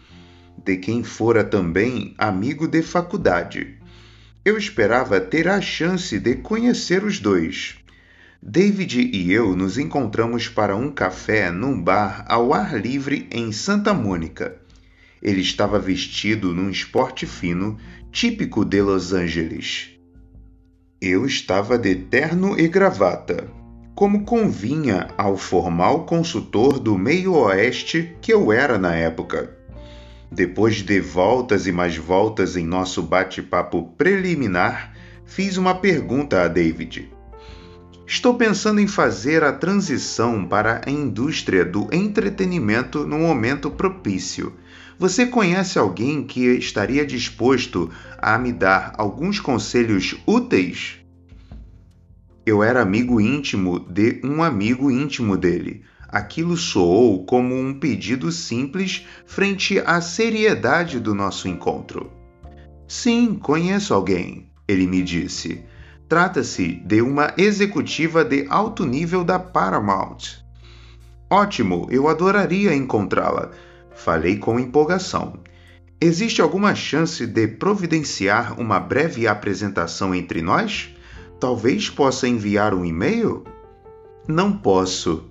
de 0.64 0.78
quem 0.78 1.04
fora 1.04 1.44
também 1.44 2.16
amigo 2.18 2.66
de 2.66 2.82
faculdade. 2.82 3.78
Eu 4.46 4.58
esperava 4.58 5.20
ter 5.20 5.50
a 5.50 5.60
chance 5.60 6.18
de 6.18 6.36
conhecer 6.36 7.04
os 7.04 7.20
dois. 7.20 7.76
David 8.48 9.10
e 9.12 9.34
eu 9.34 9.56
nos 9.56 9.76
encontramos 9.80 10.48
para 10.48 10.76
um 10.76 10.92
café 10.92 11.50
num 11.50 11.82
bar 11.82 12.24
ao 12.28 12.54
ar 12.54 12.80
livre 12.80 13.28
em 13.32 13.52
Santa 13.52 13.92
Mônica. 13.92 14.56
Ele 15.20 15.42
estava 15.42 15.80
vestido 15.80 16.54
num 16.54 16.70
esporte 16.70 17.26
fino, 17.26 17.76
típico 18.12 18.64
de 18.64 18.84
Los 18.84 19.14
Angeles. 19.14 19.90
Eu 21.02 21.26
estava 21.26 21.76
de 21.76 21.96
terno 21.96 22.56
e 22.56 22.68
gravata, 22.68 23.48
como 23.96 24.24
convinha 24.26 25.08
ao 25.18 25.36
formal 25.36 26.06
consultor 26.06 26.78
do 26.78 26.96
meio-oeste 27.00 28.16
que 28.22 28.32
eu 28.32 28.52
era 28.52 28.78
na 28.78 28.94
época. 28.94 29.58
Depois 30.32 30.84
de 30.84 31.00
voltas 31.00 31.66
e 31.66 31.72
mais 31.72 31.98
voltas 31.98 32.56
em 32.56 32.64
nosso 32.64 33.02
bate-papo 33.02 33.92
preliminar, 33.98 34.94
fiz 35.26 35.58
uma 35.58 35.74
pergunta 35.74 36.44
a 36.44 36.48
David. 36.48 37.15
Estou 38.08 38.36
pensando 38.36 38.80
em 38.80 38.88
fazer 38.88 39.44
a 39.44 39.52
transição 39.52 40.46
para 40.46 40.82
a 40.86 40.92
indústria 40.92 41.66
do 41.66 41.90
entretenimento 41.92 43.06
no 43.06 43.18
momento 43.18 43.72
propício. 43.72 44.54
Você 45.00 45.26
conhece 45.26 45.80
alguém 45.80 46.24
que 46.24 46.46
estaria 46.46 47.04
disposto 47.04 47.90
a 48.18 48.38
me 48.38 48.54
dar 48.54 48.94
alguns 48.98 49.40
conselhos 49.40 50.16
úteis? 50.28 51.00
Eu 52.46 52.62
era 52.62 52.82
amigo 52.82 53.20
íntimo 53.20 53.80
de 53.80 54.22
um 54.24 54.44
amigo 54.44 54.92
íntimo 54.92 55.36
dele. 55.36 55.82
Aquilo 56.08 56.56
soou 56.56 57.26
como 57.26 57.56
um 57.56 57.74
pedido 57.74 58.32
simples 58.32 59.06
frente 59.26 59.80
à 59.80 60.00
seriedade 60.00 61.00
do 61.00 61.16
nosso 61.16 61.48
encontro. 61.48 62.12
Sim, 62.88 63.34
conheço 63.34 63.96
alguém, 63.96 64.48
ele 64.68 64.86
me 64.86 65.02
disse. 65.02 65.66
Trata-se 66.08 66.82
de 66.86 67.02
uma 67.02 67.34
executiva 67.36 68.24
de 68.24 68.46
alto 68.50 68.86
nível 68.86 69.24
da 69.24 69.40
Paramount. 69.40 70.40
Ótimo, 71.30 71.88
eu 71.90 72.08
adoraria 72.08 72.76
encontrá-la. 72.76 73.50
Falei 73.96 74.38
com 74.38 74.60
empolgação. 74.60 75.40
Existe 76.00 76.42
alguma 76.42 76.76
chance 76.76 77.26
de 77.26 77.48
providenciar 77.48 78.60
uma 78.60 78.80
breve 78.80 79.28
apresentação 79.28 80.14
entre 80.14 80.42
nós? 80.42 80.94
Talvez 81.40 81.90
possa 81.90 82.28
enviar 82.28 82.74
um 82.74 82.86
e-mail? 82.86 83.44
Não 84.28 84.52
posso, 84.56 85.26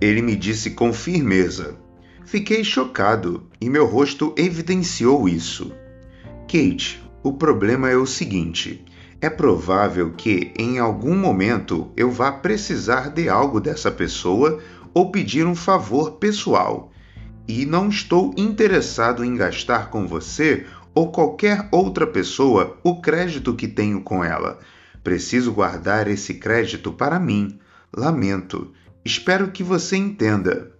ele 0.00 0.22
me 0.22 0.34
disse 0.34 0.70
com 0.70 0.92
firmeza. 0.92 1.76
Fiquei 2.24 2.64
chocado 2.64 3.46
e 3.60 3.70
meu 3.70 3.86
rosto 3.86 4.34
evidenciou 4.36 5.28
isso. 5.28 5.70
Kate, 6.48 7.00
o 7.22 7.32
problema 7.32 7.90
é 7.90 7.96
o 7.96 8.06
seguinte: 8.06 8.84
é 9.20 9.30
provável 9.30 10.12
que 10.12 10.52
em 10.58 10.78
algum 10.78 11.16
momento 11.16 11.90
eu 11.96 12.10
vá 12.10 12.30
precisar 12.30 13.10
de 13.10 13.28
algo 13.28 13.60
dessa 13.60 13.90
pessoa 13.90 14.60
ou 14.92 15.10
pedir 15.10 15.46
um 15.46 15.54
favor 15.54 16.12
pessoal 16.12 16.92
e 17.48 17.64
não 17.64 17.88
estou 17.88 18.34
interessado 18.36 19.24
em 19.24 19.36
gastar 19.36 19.90
com 19.90 20.06
você 20.06 20.66
ou 20.94 21.12
qualquer 21.12 21.68
outra 21.70 22.06
pessoa 22.06 22.78
o 22.82 23.00
crédito 23.00 23.54
que 23.54 23.68
tenho 23.68 24.00
com 24.00 24.24
ela. 24.24 24.58
Preciso 25.04 25.52
guardar 25.52 26.08
esse 26.08 26.34
crédito 26.34 26.92
para 26.92 27.20
mim. 27.20 27.58
Lamento. 27.94 28.72
Espero 29.04 29.52
que 29.52 29.62
você 29.62 29.96
entenda. 29.96 30.72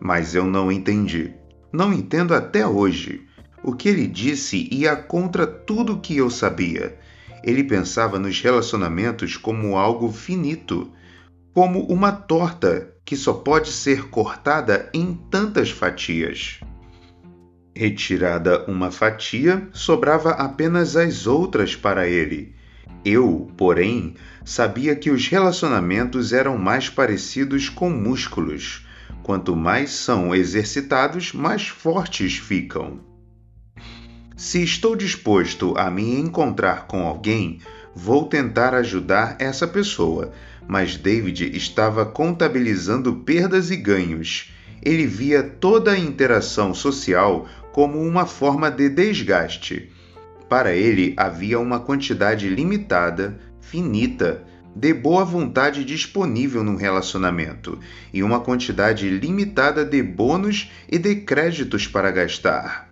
Mas 0.00 0.34
eu 0.34 0.46
não 0.46 0.72
entendi. 0.72 1.34
Não 1.72 1.92
entendo 1.92 2.34
até 2.34 2.66
hoje. 2.66 3.26
O 3.62 3.74
que 3.74 3.88
ele 3.88 4.06
disse 4.06 4.68
ia 4.72 4.96
contra 4.96 5.46
tudo 5.46 6.00
que 6.00 6.16
eu 6.16 6.30
sabia. 6.30 6.98
Ele 7.46 7.62
pensava 7.62 8.18
nos 8.18 8.40
relacionamentos 8.40 9.36
como 9.36 9.76
algo 9.76 10.10
finito, 10.10 10.90
como 11.54 11.86
uma 11.86 12.10
torta 12.10 12.92
que 13.04 13.14
só 13.16 13.32
pode 13.32 13.70
ser 13.70 14.08
cortada 14.10 14.90
em 14.92 15.14
tantas 15.30 15.70
fatias. 15.70 16.58
Retirada 17.72 18.64
uma 18.66 18.90
fatia, 18.90 19.68
sobrava 19.72 20.30
apenas 20.30 20.96
as 20.96 21.28
outras 21.28 21.76
para 21.76 22.08
ele. 22.08 22.52
Eu, 23.04 23.48
porém, 23.56 24.16
sabia 24.44 24.96
que 24.96 25.10
os 25.12 25.28
relacionamentos 25.28 26.32
eram 26.32 26.58
mais 26.58 26.88
parecidos 26.88 27.68
com 27.68 27.88
músculos. 27.88 28.84
Quanto 29.22 29.54
mais 29.54 29.90
são 29.90 30.34
exercitados, 30.34 31.32
mais 31.32 31.68
fortes 31.68 32.38
ficam. 32.38 32.98
Se 34.36 34.62
estou 34.62 34.94
disposto 34.94 35.72
a 35.78 35.90
me 35.90 36.20
encontrar 36.20 36.86
com 36.86 37.06
alguém, 37.06 37.58
vou 37.94 38.26
tentar 38.26 38.74
ajudar 38.74 39.36
essa 39.38 39.66
pessoa, 39.66 40.30
mas 40.68 40.94
David 40.94 41.56
estava 41.56 42.04
contabilizando 42.04 43.14
perdas 43.14 43.70
e 43.70 43.76
ganhos. 43.76 44.52
Ele 44.82 45.06
via 45.06 45.42
toda 45.42 45.92
a 45.92 45.98
interação 45.98 46.74
social 46.74 47.48
como 47.72 47.98
uma 47.98 48.26
forma 48.26 48.70
de 48.70 48.90
desgaste. 48.90 49.90
Para 50.50 50.74
ele 50.74 51.14
havia 51.16 51.58
uma 51.58 51.80
quantidade 51.80 52.46
limitada, 52.46 53.40
finita, 53.58 54.44
de 54.74 54.92
boa 54.92 55.24
vontade 55.24 55.82
disponível 55.82 56.62
no 56.62 56.76
relacionamento 56.76 57.78
e 58.12 58.22
uma 58.22 58.40
quantidade 58.40 59.08
limitada 59.08 59.82
de 59.82 60.02
bônus 60.02 60.70
e 60.86 60.98
de 60.98 61.16
créditos 61.16 61.86
para 61.86 62.10
gastar. 62.10 62.85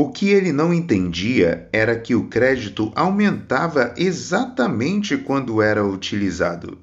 O 0.00 0.08
que 0.08 0.30
ele 0.30 0.50
não 0.50 0.72
entendia 0.72 1.68
era 1.70 1.94
que 1.94 2.14
o 2.14 2.26
crédito 2.26 2.90
aumentava 2.96 3.92
exatamente 3.98 5.18
quando 5.18 5.60
era 5.60 5.84
utilizado. 5.84 6.78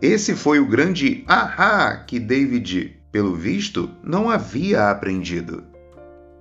Esse 0.00 0.34
foi 0.34 0.58
o 0.58 0.66
grande 0.66 1.22
ahá 1.26 1.94
que 1.94 2.18
David, 2.18 2.96
pelo 3.12 3.34
visto, 3.34 3.90
não 4.02 4.30
havia 4.30 4.88
aprendido. 4.88 5.62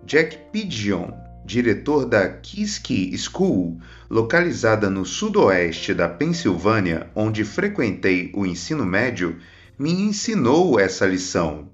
Jack 0.05 0.37
Pigeon, 0.49 1.11
diretor 1.45 2.05
da 2.05 2.25
Kiski 2.29 3.13
School, 3.17 3.77
localizada 4.09 4.89
no 4.89 5.03
sudoeste 5.03 5.93
da 5.93 6.07
Pensilvânia, 6.07 7.11
onde 7.13 7.43
frequentei 7.43 8.31
o 8.33 8.45
ensino 8.45 8.85
médio, 8.85 9.35
me 9.77 9.91
ensinou 9.91 10.79
essa 10.79 11.05
lição 11.05 11.67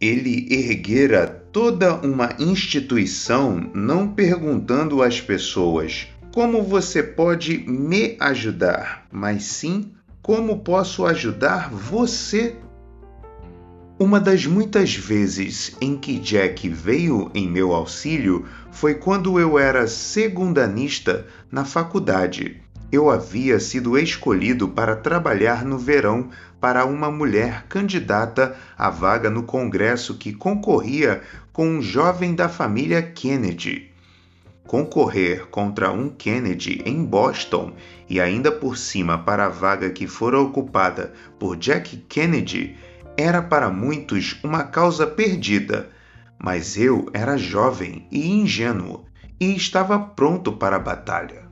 ele 0.00 0.46
erguera 0.50 1.45
toda 1.56 1.94
uma 1.94 2.36
instituição 2.38 3.70
não 3.72 4.08
perguntando 4.08 5.02
às 5.02 5.22
pessoas 5.22 6.06
como 6.30 6.62
você 6.62 7.02
pode 7.02 7.56
me 7.66 8.14
ajudar, 8.20 9.06
mas 9.10 9.44
sim 9.44 9.90
como 10.20 10.58
posso 10.58 11.06
ajudar 11.06 11.70
você. 11.70 12.56
Uma 13.98 14.20
das 14.20 14.44
muitas 14.44 14.94
vezes 14.94 15.74
em 15.80 15.96
que 15.96 16.18
Jack 16.18 16.68
veio 16.68 17.30
em 17.34 17.48
meu 17.48 17.72
auxílio 17.72 18.44
foi 18.70 18.96
quando 18.96 19.40
eu 19.40 19.58
era 19.58 19.88
segundanista 19.88 21.26
na 21.50 21.64
faculdade. 21.64 22.60
Eu 22.92 23.10
havia 23.10 23.58
sido 23.58 23.98
escolhido 23.98 24.68
para 24.68 24.94
trabalhar 24.94 25.64
no 25.64 25.78
verão 25.78 26.28
para 26.60 26.84
uma 26.84 27.10
mulher 27.10 27.64
candidata 27.68 28.56
à 28.76 28.88
vaga 28.90 29.28
no 29.28 29.42
Congresso 29.42 30.16
que 30.16 30.32
concorria 30.32 31.22
com 31.56 31.66
um 31.66 31.80
jovem 31.80 32.34
da 32.34 32.50
família 32.50 33.00
Kennedy. 33.00 33.90
Concorrer 34.66 35.46
contra 35.46 35.90
um 35.90 36.10
Kennedy 36.10 36.82
em 36.84 37.02
Boston 37.02 37.72
e 38.10 38.20
ainda 38.20 38.52
por 38.52 38.76
cima 38.76 39.16
para 39.16 39.46
a 39.46 39.48
vaga 39.48 39.88
que 39.88 40.06
fora 40.06 40.38
ocupada 40.38 41.14
por 41.38 41.56
Jack 41.56 41.96
Kennedy 42.10 42.76
era 43.16 43.40
para 43.40 43.70
muitos 43.70 44.38
uma 44.44 44.64
causa 44.64 45.06
perdida, 45.06 45.88
mas 46.38 46.76
eu 46.76 47.08
era 47.14 47.38
jovem 47.38 48.06
e 48.12 48.28
ingênuo 48.30 49.06
e 49.40 49.56
estava 49.56 49.98
pronto 49.98 50.52
para 50.52 50.76
a 50.76 50.78
batalha. 50.78 51.45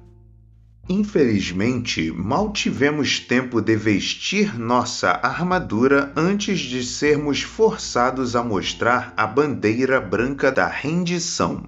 Infelizmente, 0.88 2.12
mal 2.12 2.52
tivemos 2.52 3.18
tempo 3.18 3.62
de 3.62 3.74
vestir 3.74 4.58
nossa 4.58 5.18
armadura 5.22 6.12
antes 6.14 6.60
de 6.60 6.84
sermos 6.84 7.40
forçados 7.40 8.36
a 8.36 8.44
mostrar 8.44 9.14
a 9.16 9.26
bandeira 9.26 9.98
branca 9.98 10.52
da 10.52 10.68
rendição. 10.68 11.64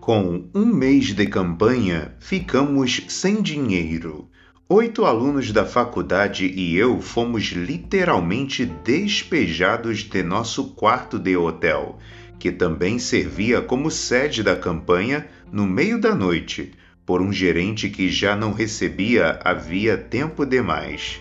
Com 0.00 0.50
um 0.54 0.66
mês 0.66 1.14
de 1.14 1.26
campanha, 1.26 2.14
ficamos 2.20 3.04
sem 3.08 3.40
dinheiro. 3.40 4.28
Oito 4.68 5.06
alunos 5.06 5.50
da 5.50 5.64
faculdade 5.64 6.44
e 6.44 6.76
eu 6.76 7.00
fomos 7.00 7.44
literalmente 7.52 8.66
despejados 8.66 10.00
de 10.00 10.22
nosso 10.22 10.74
quarto 10.74 11.18
de 11.18 11.34
hotel, 11.38 11.98
que 12.38 12.52
também 12.52 12.98
servia 12.98 13.62
como 13.62 13.90
sede 13.90 14.42
da 14.42 14.54
campanha, 14.54 15.26
no 15.50 15.66
meio 15.66 15.98
da 15.98 16.14
noite 16.14 16.74
por 17.06 17.22
um 17.22 17.32
gerente 17.32 17.88
que 17.88 18.10
já 18.10 18.34
não 18.34 18.52
recebia 18.52 19.40
havia 19.44 19.96
tempo 19.96 20.44
demais. 20.44 21.20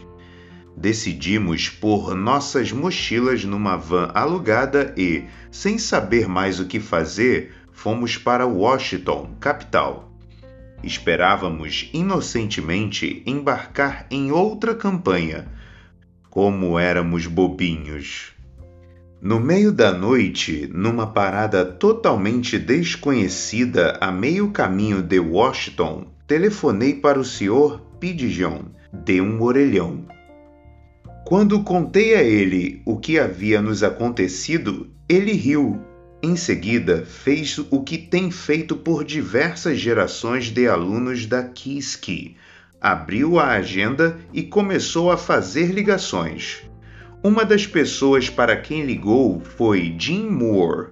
Decidimos 0.75 1.69
pôr 1.69 2.15
nossas 2.15 2.71
mochilas 2.71 3.45
numa 3.45 3.77
van 3.77 4.11
alugada 4.13 4.93
e, 4.97 5.23
sem 5.49 5.77
saber 5.77 6.27
mais 6.27 6.59
o 6.59 6.65
que 6.65 6.81
fazer, 6.81 7.53
fomos 7.71 8.17
para 8.17 8.45
Washington, 8.45 9.35
capital. 9.39 10.11
Esperávamos 10.83 11.89
inocentemente 11.93 13.23
embarcar 13.25 14.05
em 14.11 14.31
outra 14.31 14.75
campanha. 14.75 15.47
Como 16.29 16.77
éramos 16.77 17.25
bobinhos! 17.25 18.34
No 19.21 19.39
meio 19.39 19.71
da 19.71 19.91
noite, 19.91 20.69
numa 20.73 21.07
parada 21.07 21.65
totalmente 21.65 22.59
desconhecida 22.59 23.97
a 24.01 24.11
meio 24.11 24.51
caminho 24.51 25.01
de 25.01 25.19
Washington, 25.19 26.07
telefonei 26.27 26.95
para 26.95 27.19
o 27.19 27.23
Sr. 27.23 27.79
Pidgeon 27.99 28.63
de 28.91 29.21
um 29.21 29.41
orelhão. 29.41 30.05
Quando 31.25 31.63
contei 31.63 32.13
a 32.15 32.23
ele 32.23 32.81
o 32.85 32.97
que 32.97 33.17
havia 33.17 33.61
nos 33.61 33.81
acontecido, 33.81 34.91
ele 35.09 35.31
riu. 35.31 35.79
Em 36.21 36.35
seguida, 36.35 37.05
fez 37.05 37.57
o 37.57 37.83
que 37.83 37.97
tem 37.97 38.29
feito 38.29 38.75
por 38.75 39.03
diversas 39.03 39.79
gerações 39.79 40.45
de 40.45 40.67
alunos 40.67 41.25
da 41.25 41.43
Kiski. 41.43 42.35
Abriu 42.79 43.39
a 43.39 43.49
agenda 43.49 44.17
e 44.33 44.43
começou 44.43 45.11
a 45.11 45.17
fazer 45.17 45.71
ligações. 45.71 46.69
Uma 47.25 47.43
das 47.43 47.65
pessoas 47.65 48.29
para 48.29 48.55
quem 48.55 48.85
ligou 48.85 49.39
foi 49.39 49.95
Jim 49.97 50.29
Moore, 50.29 50.89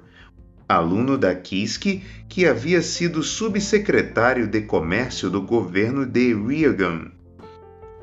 aluno 0.68 1.16
da 1.16 1.36
Kiski 1.36 2.04
que 2.28 2.48
havia 2.48 2.82
sido 2.82 3.22
subsecretário 3.22 4.48
de 4.48 4.62
comércio 4.62 5.30
do 5.30 5.44
governo 5.44 6.08
de 6.08 6.34
Reagan. 6.34 7.12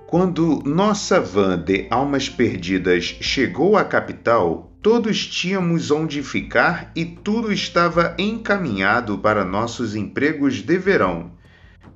Quando 0.06 0.62
nossa 0.64 1.20
van 1.20 1.58
de 1.58 1.88
almas 1.90 2.28
perdidas 2.28 3.16
chegou 3.20 3.76
à 3.76 3.82
capital, 3.82 4.70
todos 4.80 5.26
tínhamos 5.26 5.90
onde 5.90 6.22
ficar 6.22 6.92
e 6.94 7.04
tudo 7.04 7.52
estava 7.52 8.14
encaminhado 8.16 9.18
para 9.18 9.44
nossos 9.44 9.96
empregos 9.96 10.62
de 10.62 10.78
verão. 10.78 11.32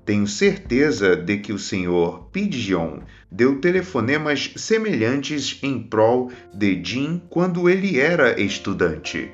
Tenho 0.05 0.27
certeza 0.27 1.15
de 1.15 1.39
que 1.39 1.53
o 1.53 1.59
Sr. 1.61 2.25
Pidgeon 2.33 3.03
deu 3.35 3.59
telefonemas 3.59 4.53
semelhantes 4.55 5.59
em 5.61 5.83
prol 5.83 6.31
de 6.55 6.81
Jim 6.85 7.21
quando 7.29 7.69
ele 7.69 7.99
era 7.99 8.41
estudante. 8.41 9.29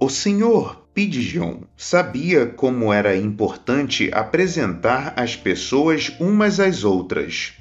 O 0.00 0.08
Sr. 0.08 0.76
Pidgeon 0.94 1.62
sabia 1.76 2.46
como 2.46 2.92
era 2.92 3.16
importante 3.16 4.10
apresentar 4.12 5.12
as 5.16 5.34
pessoas 5.34 6.12
umas 6.20 6.60
às 6.60 6.84
outras. 6.84 7.54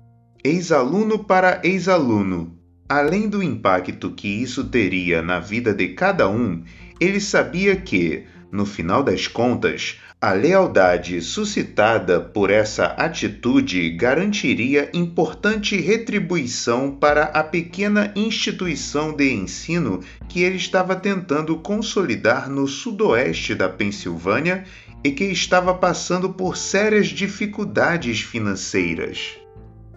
Ex-aluno 0.43 1.23
para 1.23 1.59
ex-aluno. 1.63 2.55
Além 2.87 3.27
do 3.27 3.41
impacto 3.41 4.11
que 4.11 4.27
isso 4.27 4.63
teria 4.65 5.23
na 5.23 5.39
vida 5.39 5.73
de 5.73 5.89
cada 5.89 6.29
um, 6.29 6.63
ele 6.99 7.19
sabia 7.19 7.75
que, 7.75 8.23
no 8.51 8.67
final 8.67 9.01
das 9.01 9.27
contas, 9.27 9.97
a 10.21 10.33
lealdade 10.33 11.21
suscitada 11.21 12.19
por 12.19 12.49
essa 12.49 12.87
atitude 12.87 13.89
garantiria 13.91 14.89
importante 14.93 15.79
retribuição 15.79 16.91
para 16.91 17.23
a 17.23 17.41
pequena 17.41 18.11
instituição 18.17 19.15
de 19.15 19.31
ensino 19.31 20.01
que 20.27 20.41
ele 20.41 20.57
estava 20.57 20.93
tentando 20.93 21.55
consolidar 21.59 22.49
no 22.49 22.67
sudoeste 22.67 23.55
da 23.55 23.69
Pensilvânia 23.69 24.65
e 25.05 25.11
que 25.11 25.23
estava 25.23 25.73
passando 25.73 26.33
por 26.33 26.57
sérias 26.57 27.07
dificuldades 27.07 28.19
financeiras. 28.19 29.37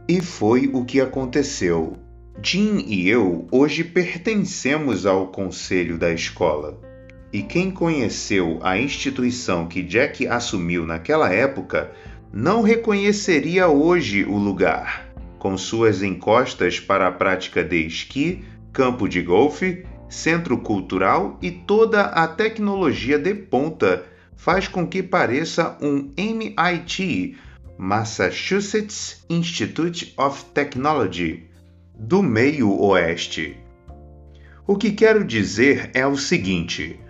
E 0.09 0.21
foi 0.21 0.71
o 0.73 0.85
que 0.85 1.01
aconteceu. 1.01 1.97
Jim 2.41 2.85
e 2.87 3.09
eu 3.09 3.49
hoje 3.51 3.83
pertencemos 3.83 5.05
ao 5.05 5.33
conselho 5.33 5.99
da 5.99 6.13
escola. 6.13 6.81
E 7.33 7.43
quem 7.43 7.71
conheceu 7.71 8.59
a 8.63 8.79
instituição 8.79 9.67
que 9.67 9.83
Jack 9.83 10.27
assumiu 10.27 10.85
naquela 10.85 11.33
época 11.33 11.91
não 12.31 12.61
reconheceria 12.61 13.69
hoje 13.69 14.25
o 14.25 14.37
lugar, 14.37 15.09
com 15.39 15.57
suas 15.57 16.03
encostas 16.03 16.79
para 16.79 17.09
a 17.09 17.13
prática 17.13 17.65
de 17.65 17.87
esqui, 17.87 18.45
campo 18.71 19.09
de 19.09 19.23
golfe, 19.23 19.87
centro 20.11 20.59
cultural 20.59 21.39
e 21.41 21.51
toda 21.51 22.03
a 22.03 22.29
tecnologia 22.29 23.19
de 23.19 23.35
ponta 23.35 24.05
faz 24.37 24.69
com 24.69 24.87
que 24.87 25.03
pareça 25.03 25.79
um 25.81 26.11
MIT, 26.17 27.37
Massachusetts 27.79 29.25
Institute 29.31 30.13
of 30.19 30.45
Technology, 30.53 31.49
do 31.99 32.23
meio 32.23 32.79
oeste. 32.79 33.57
O 34.67 34.77
que 34.77 34.93
quero 34.93 35.25
dizer 35.25 35.91
é 35.95 36.07
o 36.07 36.17
seguinte: 36.17 37.01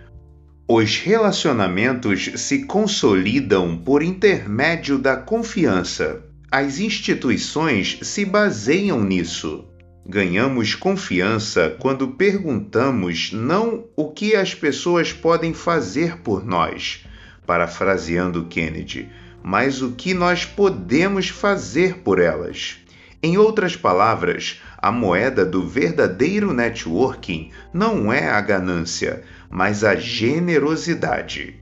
os 0.67 0.97
relacionamentos 0.97 2.31
se 2.37 2.63
consolidam 2.63 3.77
por 3.77 4.01
intermédio 4.01 4.97
da 4.97 5.17
confiança. 5.17 6.23
As 6.49 6.79
instituições 6.79 7.99
se 8.01 8.23
baseiam 8.23 9.03
nisso. 9.03 9.65
Ganhamos 10.05 10.73
confiança 10.73 11.75
quando 11.79 12.09
perguntamos 12.09 13.31
não 13.33 13.85
o 13.95 14.11
que 14.11 14.35
as 14.35 14.55
pessoas 14.55 15.11
podem 15.11 15.53
fazer 15.53 16.19
por 16.19 16.45
nós, 16.45 17.05
parafraseando 17.45 18.45
Kennedy, 18.45 19.09
mas 19.43 19.81
o 19.81 19.91
que 19.91 20.13
nós 20.13 20.45
podemos 20.45 21.27
fazer 21.27 21.97
por 21.97 22.19
elas. 22.19 22.77
Em 23.21 23.37
outras 23.37 23.75
palavras, 23.75 24.61
a 24.83 24.91
moeda 24.91 25.45
do 25.45 25.65
verdadeiro 25.65 26.51
networking 26.51 27.51
não 27.73 28.11
é 28.11 28.27
a 28.27 28.41
ganância, 28.41 29.23
mas 29.49 29.81
a 29.81 29.95
generosidade. 29.95 31.55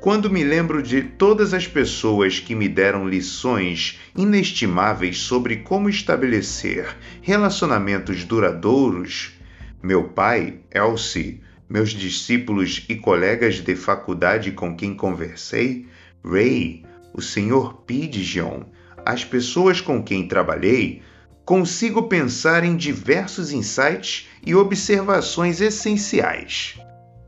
Quando 0.00 0.30
me 0.30 0.44
lembro 0.44 0.80
de 0.80 1.02
todas 1.02 1.52
as 1.52 1.66
pessoas 1.66 2.38
que 2.38 2.54
me 2.54 2.68
deram 2.68 3.08
lições 3.08 3.98
inestimáveis 4.16 5.18
sobre 5.18 5.56
como 5.56 5.88
estabelecer 5.88 6.86
relacionamentos 7.20 8.22
duradouros, 8.22 9.32
meu 9.82 10.04
pai, 10.04 10.60
Elsie, 10.72 11.40
meus 11.68 11.90
discípulos 11.90 12.86
e 12.88 12.94
colegas 12.94 13.56
de 13.56 13.74
faculdade 13.74 14.52
com 14.52 14.76
quem 14.76 14.94
conversei, 14.94 15.88
Ray, 16.24 16.84
o 17.12 17.20
Sr. 17.20 17.74
Pidgeon, 17.84 18.62
as 19.04 19.24
pessoas 19.24 19.80
com 19.80 20.00
quem 20.00 20.28
trabalhei, 20.28 21.02
consigo 21.46 22.02
pensar 22.02 22.64
em 22.64 22.76
diversos 22.76 23.52
insights 23.52 24.26
e 24.44 24.52
observações 24.52 25.60
essenciais. 25.60 26.76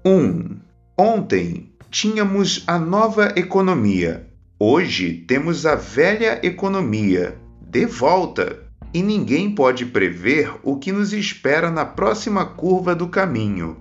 1. 0.04 0.10
Um, 0.10 0.56
ontem 0.98 1.72
tínhamos 1.88 2.64
a 2.66 2.80
nova 2.80 3.32
economia. 3.36 4.28
Hoje 4.58 5.24
temos 5.28 5.64
a 5.64 5.76
velha 5.76 6.40
economia. 6.44 7.38
De 7.62 7.86
volta. 7.86 8.64
E 8.92 9.02
ninguém 9.02 9.54
pode 9.54 9.86
prever 9.86 10.52
o 10.64 10.76
que 10.78 10.90
nos 10.90 11.12
espera 11.12 11.70
na 11.70 11.84
próxima 11.84 12.44
curva 12.44 12.94
do 12.96 13.06
caminho. 13.06 13.76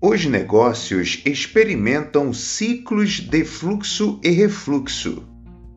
Os 0.00 0.24
negócios 0.24 1.22
experimentam 1.24 2.32
ciclos 2.32 3.20
de 3.20 3.44
fluxo 3.44 4.18
e 4.24 4.30
refluxo 4.30 5.29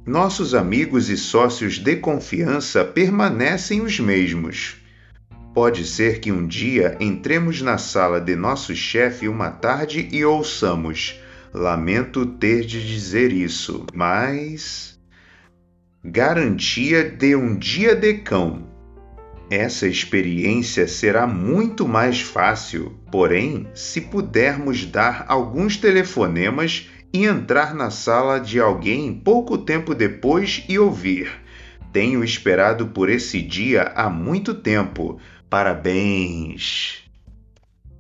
nossos 0.06 0.54
amigos 0.54 1.10
e 1.10 1.16
sócios 1.16 1.80
de 1.80 1.96
confiança 1.96 2.84
permanecem 2.84 3.82
os 3.82 4.00
mesmos. 4.00 4.76
Pode 5.54 5.86
ser 5.86 6.20
que 6.20 6.30
um 6.32 6.46
dia 6.46 6.98
entremos 7.00 7.62
na 7.62 7.78
sala 7.78 8.20
de 8.20 8.36
nosso 8.36 8.76
chefe 8.76 9.30
uma 9.30 9.50
tarde 9.50 10.10
e 10.12 10.26
ouçamos: 10.26 11.22
Lamento 11.54 12.26
ter 12.26 12.66
de 12.66 12.86
dizer 12.86 13.32
isso, 13.32 13.86
mas. 13.94 15.00
Garantia 16.04 17.10
de 17.10 17.34
um 17.34 17.56
dia 17.56 17.96
de 17.96 18.16
cão. 18.16 18.68
Essa 19.50 19.88
experiência 19.88 20.86
será 20.86 21.26
muito 21.26 21.88
mais 21.88 22.20
fácil, 22.20 23.00
porém, 23.10 23.68
se 23.74 24.02
pudermos 24.02 24.86
dar 24.86 25.24
alguns 25.30 25.78
telefonemas 25.78 26.90
e 27.14 27.26
entrar 27.26 27.76
na 27.76 27.92
sala 27.92 28.40
de 28.40 28.60
alguém 28.60 29.14
pouco 29.14 29.56
tempo 29.56 29.94
depois 29.94 30.66
e 30.68 30.80
ouvir: 30.80 31.32
Tenho 31.92 32.24
esperado 32.24 32.88
por 32.88 33.08
esse 33.08 33.40
dia 33.40 33.84
há 33.96 34.10
muito 34.10 34.56
tempo. 34.56 35.20
Parabéns! 35.48 37.04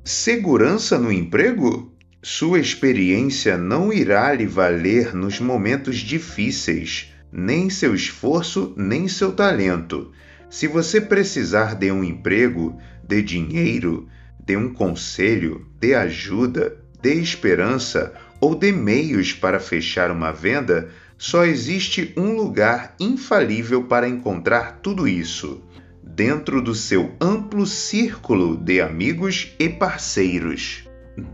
Segurança 0.03 0.97
no 0.97 1.11
emprego? 1.11 1.93
Sua 2.21 2.59
experiência 2.59 3.57
não 3.57 3.93
irá 3.93 4.33
lhe 4.33 4.47
valer 4.47 5.13
nos 5.13 5.39
momentos 5.39 5.97
difíceis, 5.97 7.13
nem 7.31 7.69
seu 7.69 7.93
esforço, 7.93 8.73
nem 8.75 9.07
seu 9.07 9.33
talento. 9.33 10.11
Se 10.49 10.67
você 10.67 10.99
precisar 10.99 11.75
de 11.75 11.91
um 11.91 12.03
emprego, 12.03 12.77
de 13.07 13.21
dinheiro, 13.21 14.07
de 14.43 14.55
um 14.57 14.73
conselho, 14.73 15.67
de 15.79 15.93
ajuda, 15.93 16.77
de 17.01 17.13
esperança 17.13 18.13
ou 18.43 18.53
de 18.53 18.73
meios 18.73 19.31
para 19.31 19.57
fechar 19.57 20.11
uma 20.11 20.33
venda, 20.33 20.89
Só 21.17 21.45
existe 21.45 22.11
um 22.17 22.35
lugar 22.35 22.93
infalível 22.99 23.85
para 23.85 24.09
encontrar 24.09 24.79
tudo 24.83 25.07
isso: 25.07 25.63
dentro 26.03 26.61
do 26.61 26.75
seu 26.75 27.13
amplo 27.21 27.65
círculo 27.65 28.57
de 28.57 28.81
amigos 28.81 29.53
e 29.57 29.69
parceiros. 29.69 30.83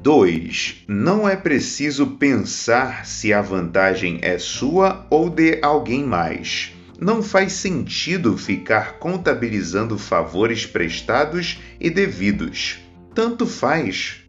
2. 0.03 0.83
Não 0.87 1.27
é 1.27 1.35
preciso 1.35 2.05
pensar 2.05 3.07
se 3.07 3.33
a 3.33 3.41
vantagem 3.41 4.19
é 4.21 4.37
sua 4.37 5.07
ou 5.09 5.31
de 5.31 5.57
alguém 5.63 6.03
mais. 6.03 6.73
Não 6.99 7.23
faz 7.23 7.53
sentido 7.53 8.37
ficar 8.37 8.99
contabilizando 8.99 9.97
favores 9.97 10.67
prestados 10.67 11.59
e 11.79 11.89
devidos. 11.89 12.77
Tanto 13.15 13.47
faz. 13.47 14.28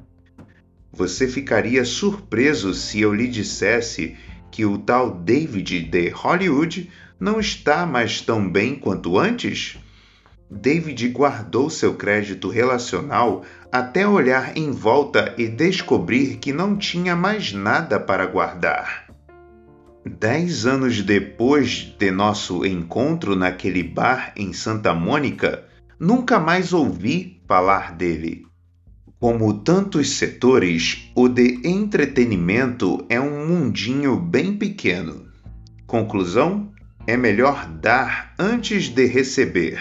Você 1.00 1.26
ficaria 1.26 1.82
surpreso 1.82 2.74
se 2.74 3.00
eu 3.00 3.14
lhe 3.14 3.26
dissesse 3.26 4.18
que 4.50 4.66
o 4.66 4.76
tal 4.76 5.10
David 5.10 5.84
de 5.84 6.10
Hollywood 6.10 6.90
não 7.18 7.40
está 7.40 7.86
mais 7.86 8.20
tão 8.20 8.46
bem 8.46 8.74
quanto 8.74 9.18
antes? 9.18 9.78
David 10.50 11.08
guardou 11.08 11.70
seu 11.70 11.94
crédito 11.94 12.50
relacional 12.50 13.46
até 13.72 14.06
olhar 14.06 14.54
em 14.54 14.70
volta 14.72 15.34
e 15.38 15.48
descobrir 15.48 16.36
que 16.36 16.52
não 16.52 16.76
tinha 16.76 17.16
mais 17.16 17.50
nada 17.50 17.98
para 17.98 18.26
guardar. 18.26 19.06
Dez 20.04 20.66
anos 20.66 21.00
depois 21.00 21.94
de 21.98 22.10
nosso 22.10 22.62
encontro 22.66 23.34
naquele 23.34 23.82
bar 23.82 24.34
em 24.36 24.52
Santa 24.52 24.92
Mônica, 24.92 25.64
nunca 25.98 26.38
mais 26.38 26.74
ouvi 26.74 27.42
falar 27.48 27.96
dele. 27.96 28.49
Como 29.20 29.52
tantos 29.52 30.12
setores, 30.12 31.10
o 31.14 31.28
de 31.28 31.60
entretenimento 31.62 33.04
é 33.06 33.20
um 33.20 33.48
mundinho 33.48 34.16
bem 34.16 34.56
pequeno. 34.56 35.26
Conclusão? 35.86 36.72
É 37.06 37.18
melhor 37.18 37.68
dar 37.68 38.32
antes 38.38 38.88
de 38.88 39.04
receber. 39.04 39.78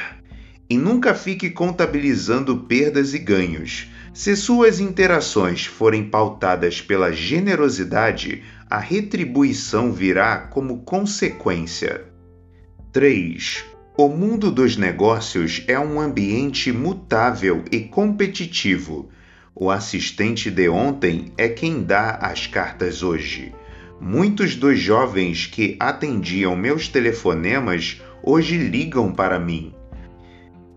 E 0.69 0.78
nunca 0.78 1.15
fique 1.15 1.49
contabilizando 1.52 2.65
perdas 2.65 3.13
e 3.13 3.19
ganhos. 3.19 3.88
Se 4.13 4.36
suas 4.36 4.82
interações 4.82 5.65
forem 5.65 6.10
pautadas 6.10 6.82
pela 6.82 7.13
generosidade, 7.13 8.43
a 8.69 8.78
retribuição 8.78 9.93
virá 9.93 10.38
como 10.38 10.80
consequência. 10.80 12.04
3. 12.91 13.63
O 13.97 14.10
mundo 14.10 14.52
dos 14.52 14.75
negócios 14.75 15.63
é 15.65 15.80
um 15.80 16.02
ambiente 16.02 16.73
mutável 16.73 17.63
e 17.71 17.80
competitivo. 17.80 19.10
O 19.62 19.69
assistente 19.69 20.50
de 20.50 20.69
ontem 20.69 21.34
é 21.38 21.50
quem 21.50 21.84
dá 21.84 22.12
as 22.12 22.48
cartas 22.48 23.04
hoje. 23.04 23.54
Muitos 24.00 24.56
dos 24.56 24.80
jovens 24.80 25.48
que 25.48 25.76
atendiam 25.78 26.56
meus 26.56 26.88
telefonemas 26.88 28.02
hoje 28.24 28.58
ligam 28.58 29.12
para 29.12 29.38
mim. 29.38 29.74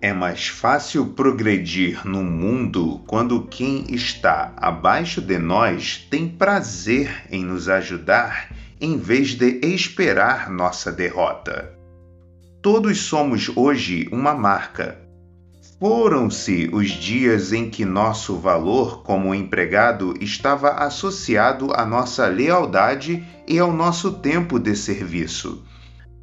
É 0.00 0.12
mais 0.12 0.48
fácil 0.48 1.06
progredir 1.06 2.04
no 2.04 2.24
mundo 2.24 3.00
quando 3.06 3.46
quem 3.46 3.86
está 3.94 4.52
abaixo 4.56 5.20
de 5.20 5.38
nós 5.38 6.04
tem 6.10 6.28
prazer 6.28 7.22
em 7.30 7.44
nos 7.44 7.68
ajudar 7.68 8.52
em 8.80 8.98
vez 8.98 9.36
de 9.36 9.60
esperar 9.62 10.50
nossa 10.50 10.90
derrota. 10.90 11.72
Todos 12.60 12.98
somos 12.98 13.48
hoje 13.54 14.08
uma 14.10 14.34
marca. 14.34 14.98
Foram-se 15.82 16.70
os 16.72 16.90
dias 16.90 17.52
em 17.52 17.68
que 17.68 17.84
nosso 17.84 18.36
valor 18.36 19.02
como 19.02 19.34
empregado 19.34 20.14
estava 20.20 20.68
associado 20.74 21.72
à 21.74 21.84
nossa 21.84 22.28
lealdade 22.28 23.26
e 23.48 23.58
ao 23.58 23.72
nosso 23.72 24.12
tempo 24.12 24.60
de 24.60 24.76
serviço. 24.76 25.64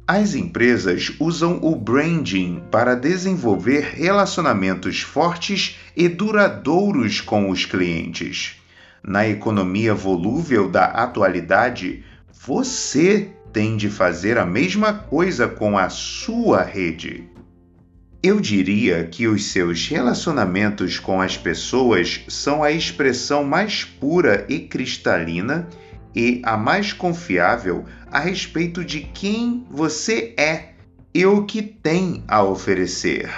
As 0.08 0.34
empresas 0.34 1.12
usam 1.20 1.58
o 1.60 1.76
branding 1.76 2.62
para 2.70 2.94
desenvolver 2.94 3.96
relacionamentos 3.96 5.02
fortes 5.02 5.76
e 5.94 6.08
duradouros 6.08 7.20
com 7.20 7.50
os 7.50 7.66
clientes. 7.66 8.56
Na 9.04 9.28
economia 9.28 9.92
volúvel 9.92 10.70
da 10.70 10.86
atualidade, 10.86 12.02
você 12.32 13.28
tem 13.52 13.76
de 13.76 13.90
fazer 13.90 14.38
a 14.38 14.46
mesma 14.46 14.94
coisa 14.94 15.46
com 15.46 15.76
a 15.76 15.90
sua 15.90 16.62
rede. 16.62 17.28
Eu 18.22 18.38
diria 18.38 19.04
que 19.04 19.26
os 19.26 19.46
seus 19.46 19.88
relacionamentos 19.88 20.98
com 20.98 21.22
as 21.22 21.38
pessoas 21.38 22.20
são 22.28 22.62
a 22.62 22.70
expressão 22.70 23.44
mais 23.44 23.82
pura 23.82 24.44
e 24.46 24.58
cristalina 24.58 25.66
e 26.14 26.42
a 26.44 26.54
mais 26.54 26.92
confiável 26.92 27.86
a 28.12 28.18
respeito 28.18 28.84
de 28.84 29.00
quem 29.00 29.66
você 29.70 30.34
é 30.36 30.74
e 31.14 31.24
o 31.24 31.46
que 31.46 31.62
tem 31.62 32.22
a 32.28 32.42
oferecer. 32.42 33.30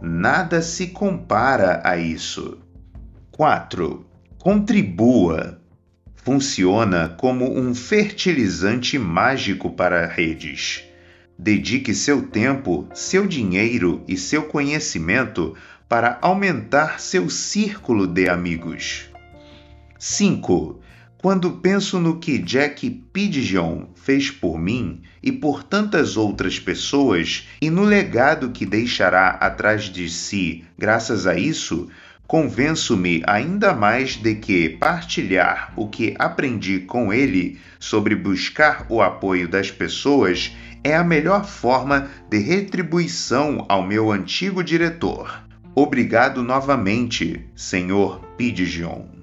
Nada 0.00 0.62
se 0.62 0.86
compara 0.86 1.82
a 1.84 1.98
isso. 1.98 2.56
4. 3.32 4.06
Contribua. 4.38 5.60
Funciona 6.14 7.10
como 7.18 7.58
um 7.58 7.74
fertilizante 7.74 8.98
mágico 8.98 9.70
para 9.70 10.06
redes. 10.06 10.84
Dedique 11.38 11.94
seu 11.94 12.22
tempo, 12.22 12.88
seu 12.94 13.26
dinheiro 13.26 14.04
e 14.06 14.16
seu 14.16 14.44
conhecimento 14.44 15.56
para 15.88 16.18
aumentar 16.22 17.00
seu 17.00 17.28
círculo 17.28 18.06
de 18.06 18.28
amigos. 18.28 19.10
5 19.98 20.80
quando 21.22 21.52
penso 21.52 22.00
no 22.00 22.18
que 22.18 22.36
Jack 22.36 22.90
Pidgeon 22.90 23.86
fez 23.94 24.28
por 24.28 24.58
mim 24.58 25.02
e 25.22 25.30
por 25.30 25.62
tantas 25.62 26.16
outras 26.16 26.58
pessoas 26.58 27.46
e 27.60 27.70
no 27.70 27.84
legado 27.84 28.50
que 28.50 28.66
deixará 28.66 29.28
atrás 29.28 29.84
de 29.84 30.10
si 30.10 30.64
graças 30.76 31.24
a 31.24 31.38
isso, 31.38 31.88
convenço-me 32.32 33.22
ainda 33.26 33.74
mais 33.74 34.16
de 34.16 34.34
que 34.34 34.70
partilhar 34.70 35.70
o 35.76 35.86
que 35.86 36.14
aprendi 36.18 36.78
com 36.80 37.12
ele 37.12 37.60
sobre 37.78 38.16
buscar 38.16 38.86
o 38.88 39.02
apoio 39.02 39.46
das 39.46 39.70
pessoas 39.70 40.56
é 40.82 40.96
a 40.96 41.04
melhor 41.04 41.44
forma 41.44 42.08
de 42.30 42.38
retribuição 42.38 43.66
ao 43.68 43.86
meu 43.86 44.10
antigo 44.10 44.64
diretor. 44.64 45.42
Obrigado 45.74 46.42
novamente, 46.42 47.44
Sr. 47.54 48.18
Pidgeon. 48.38 49.21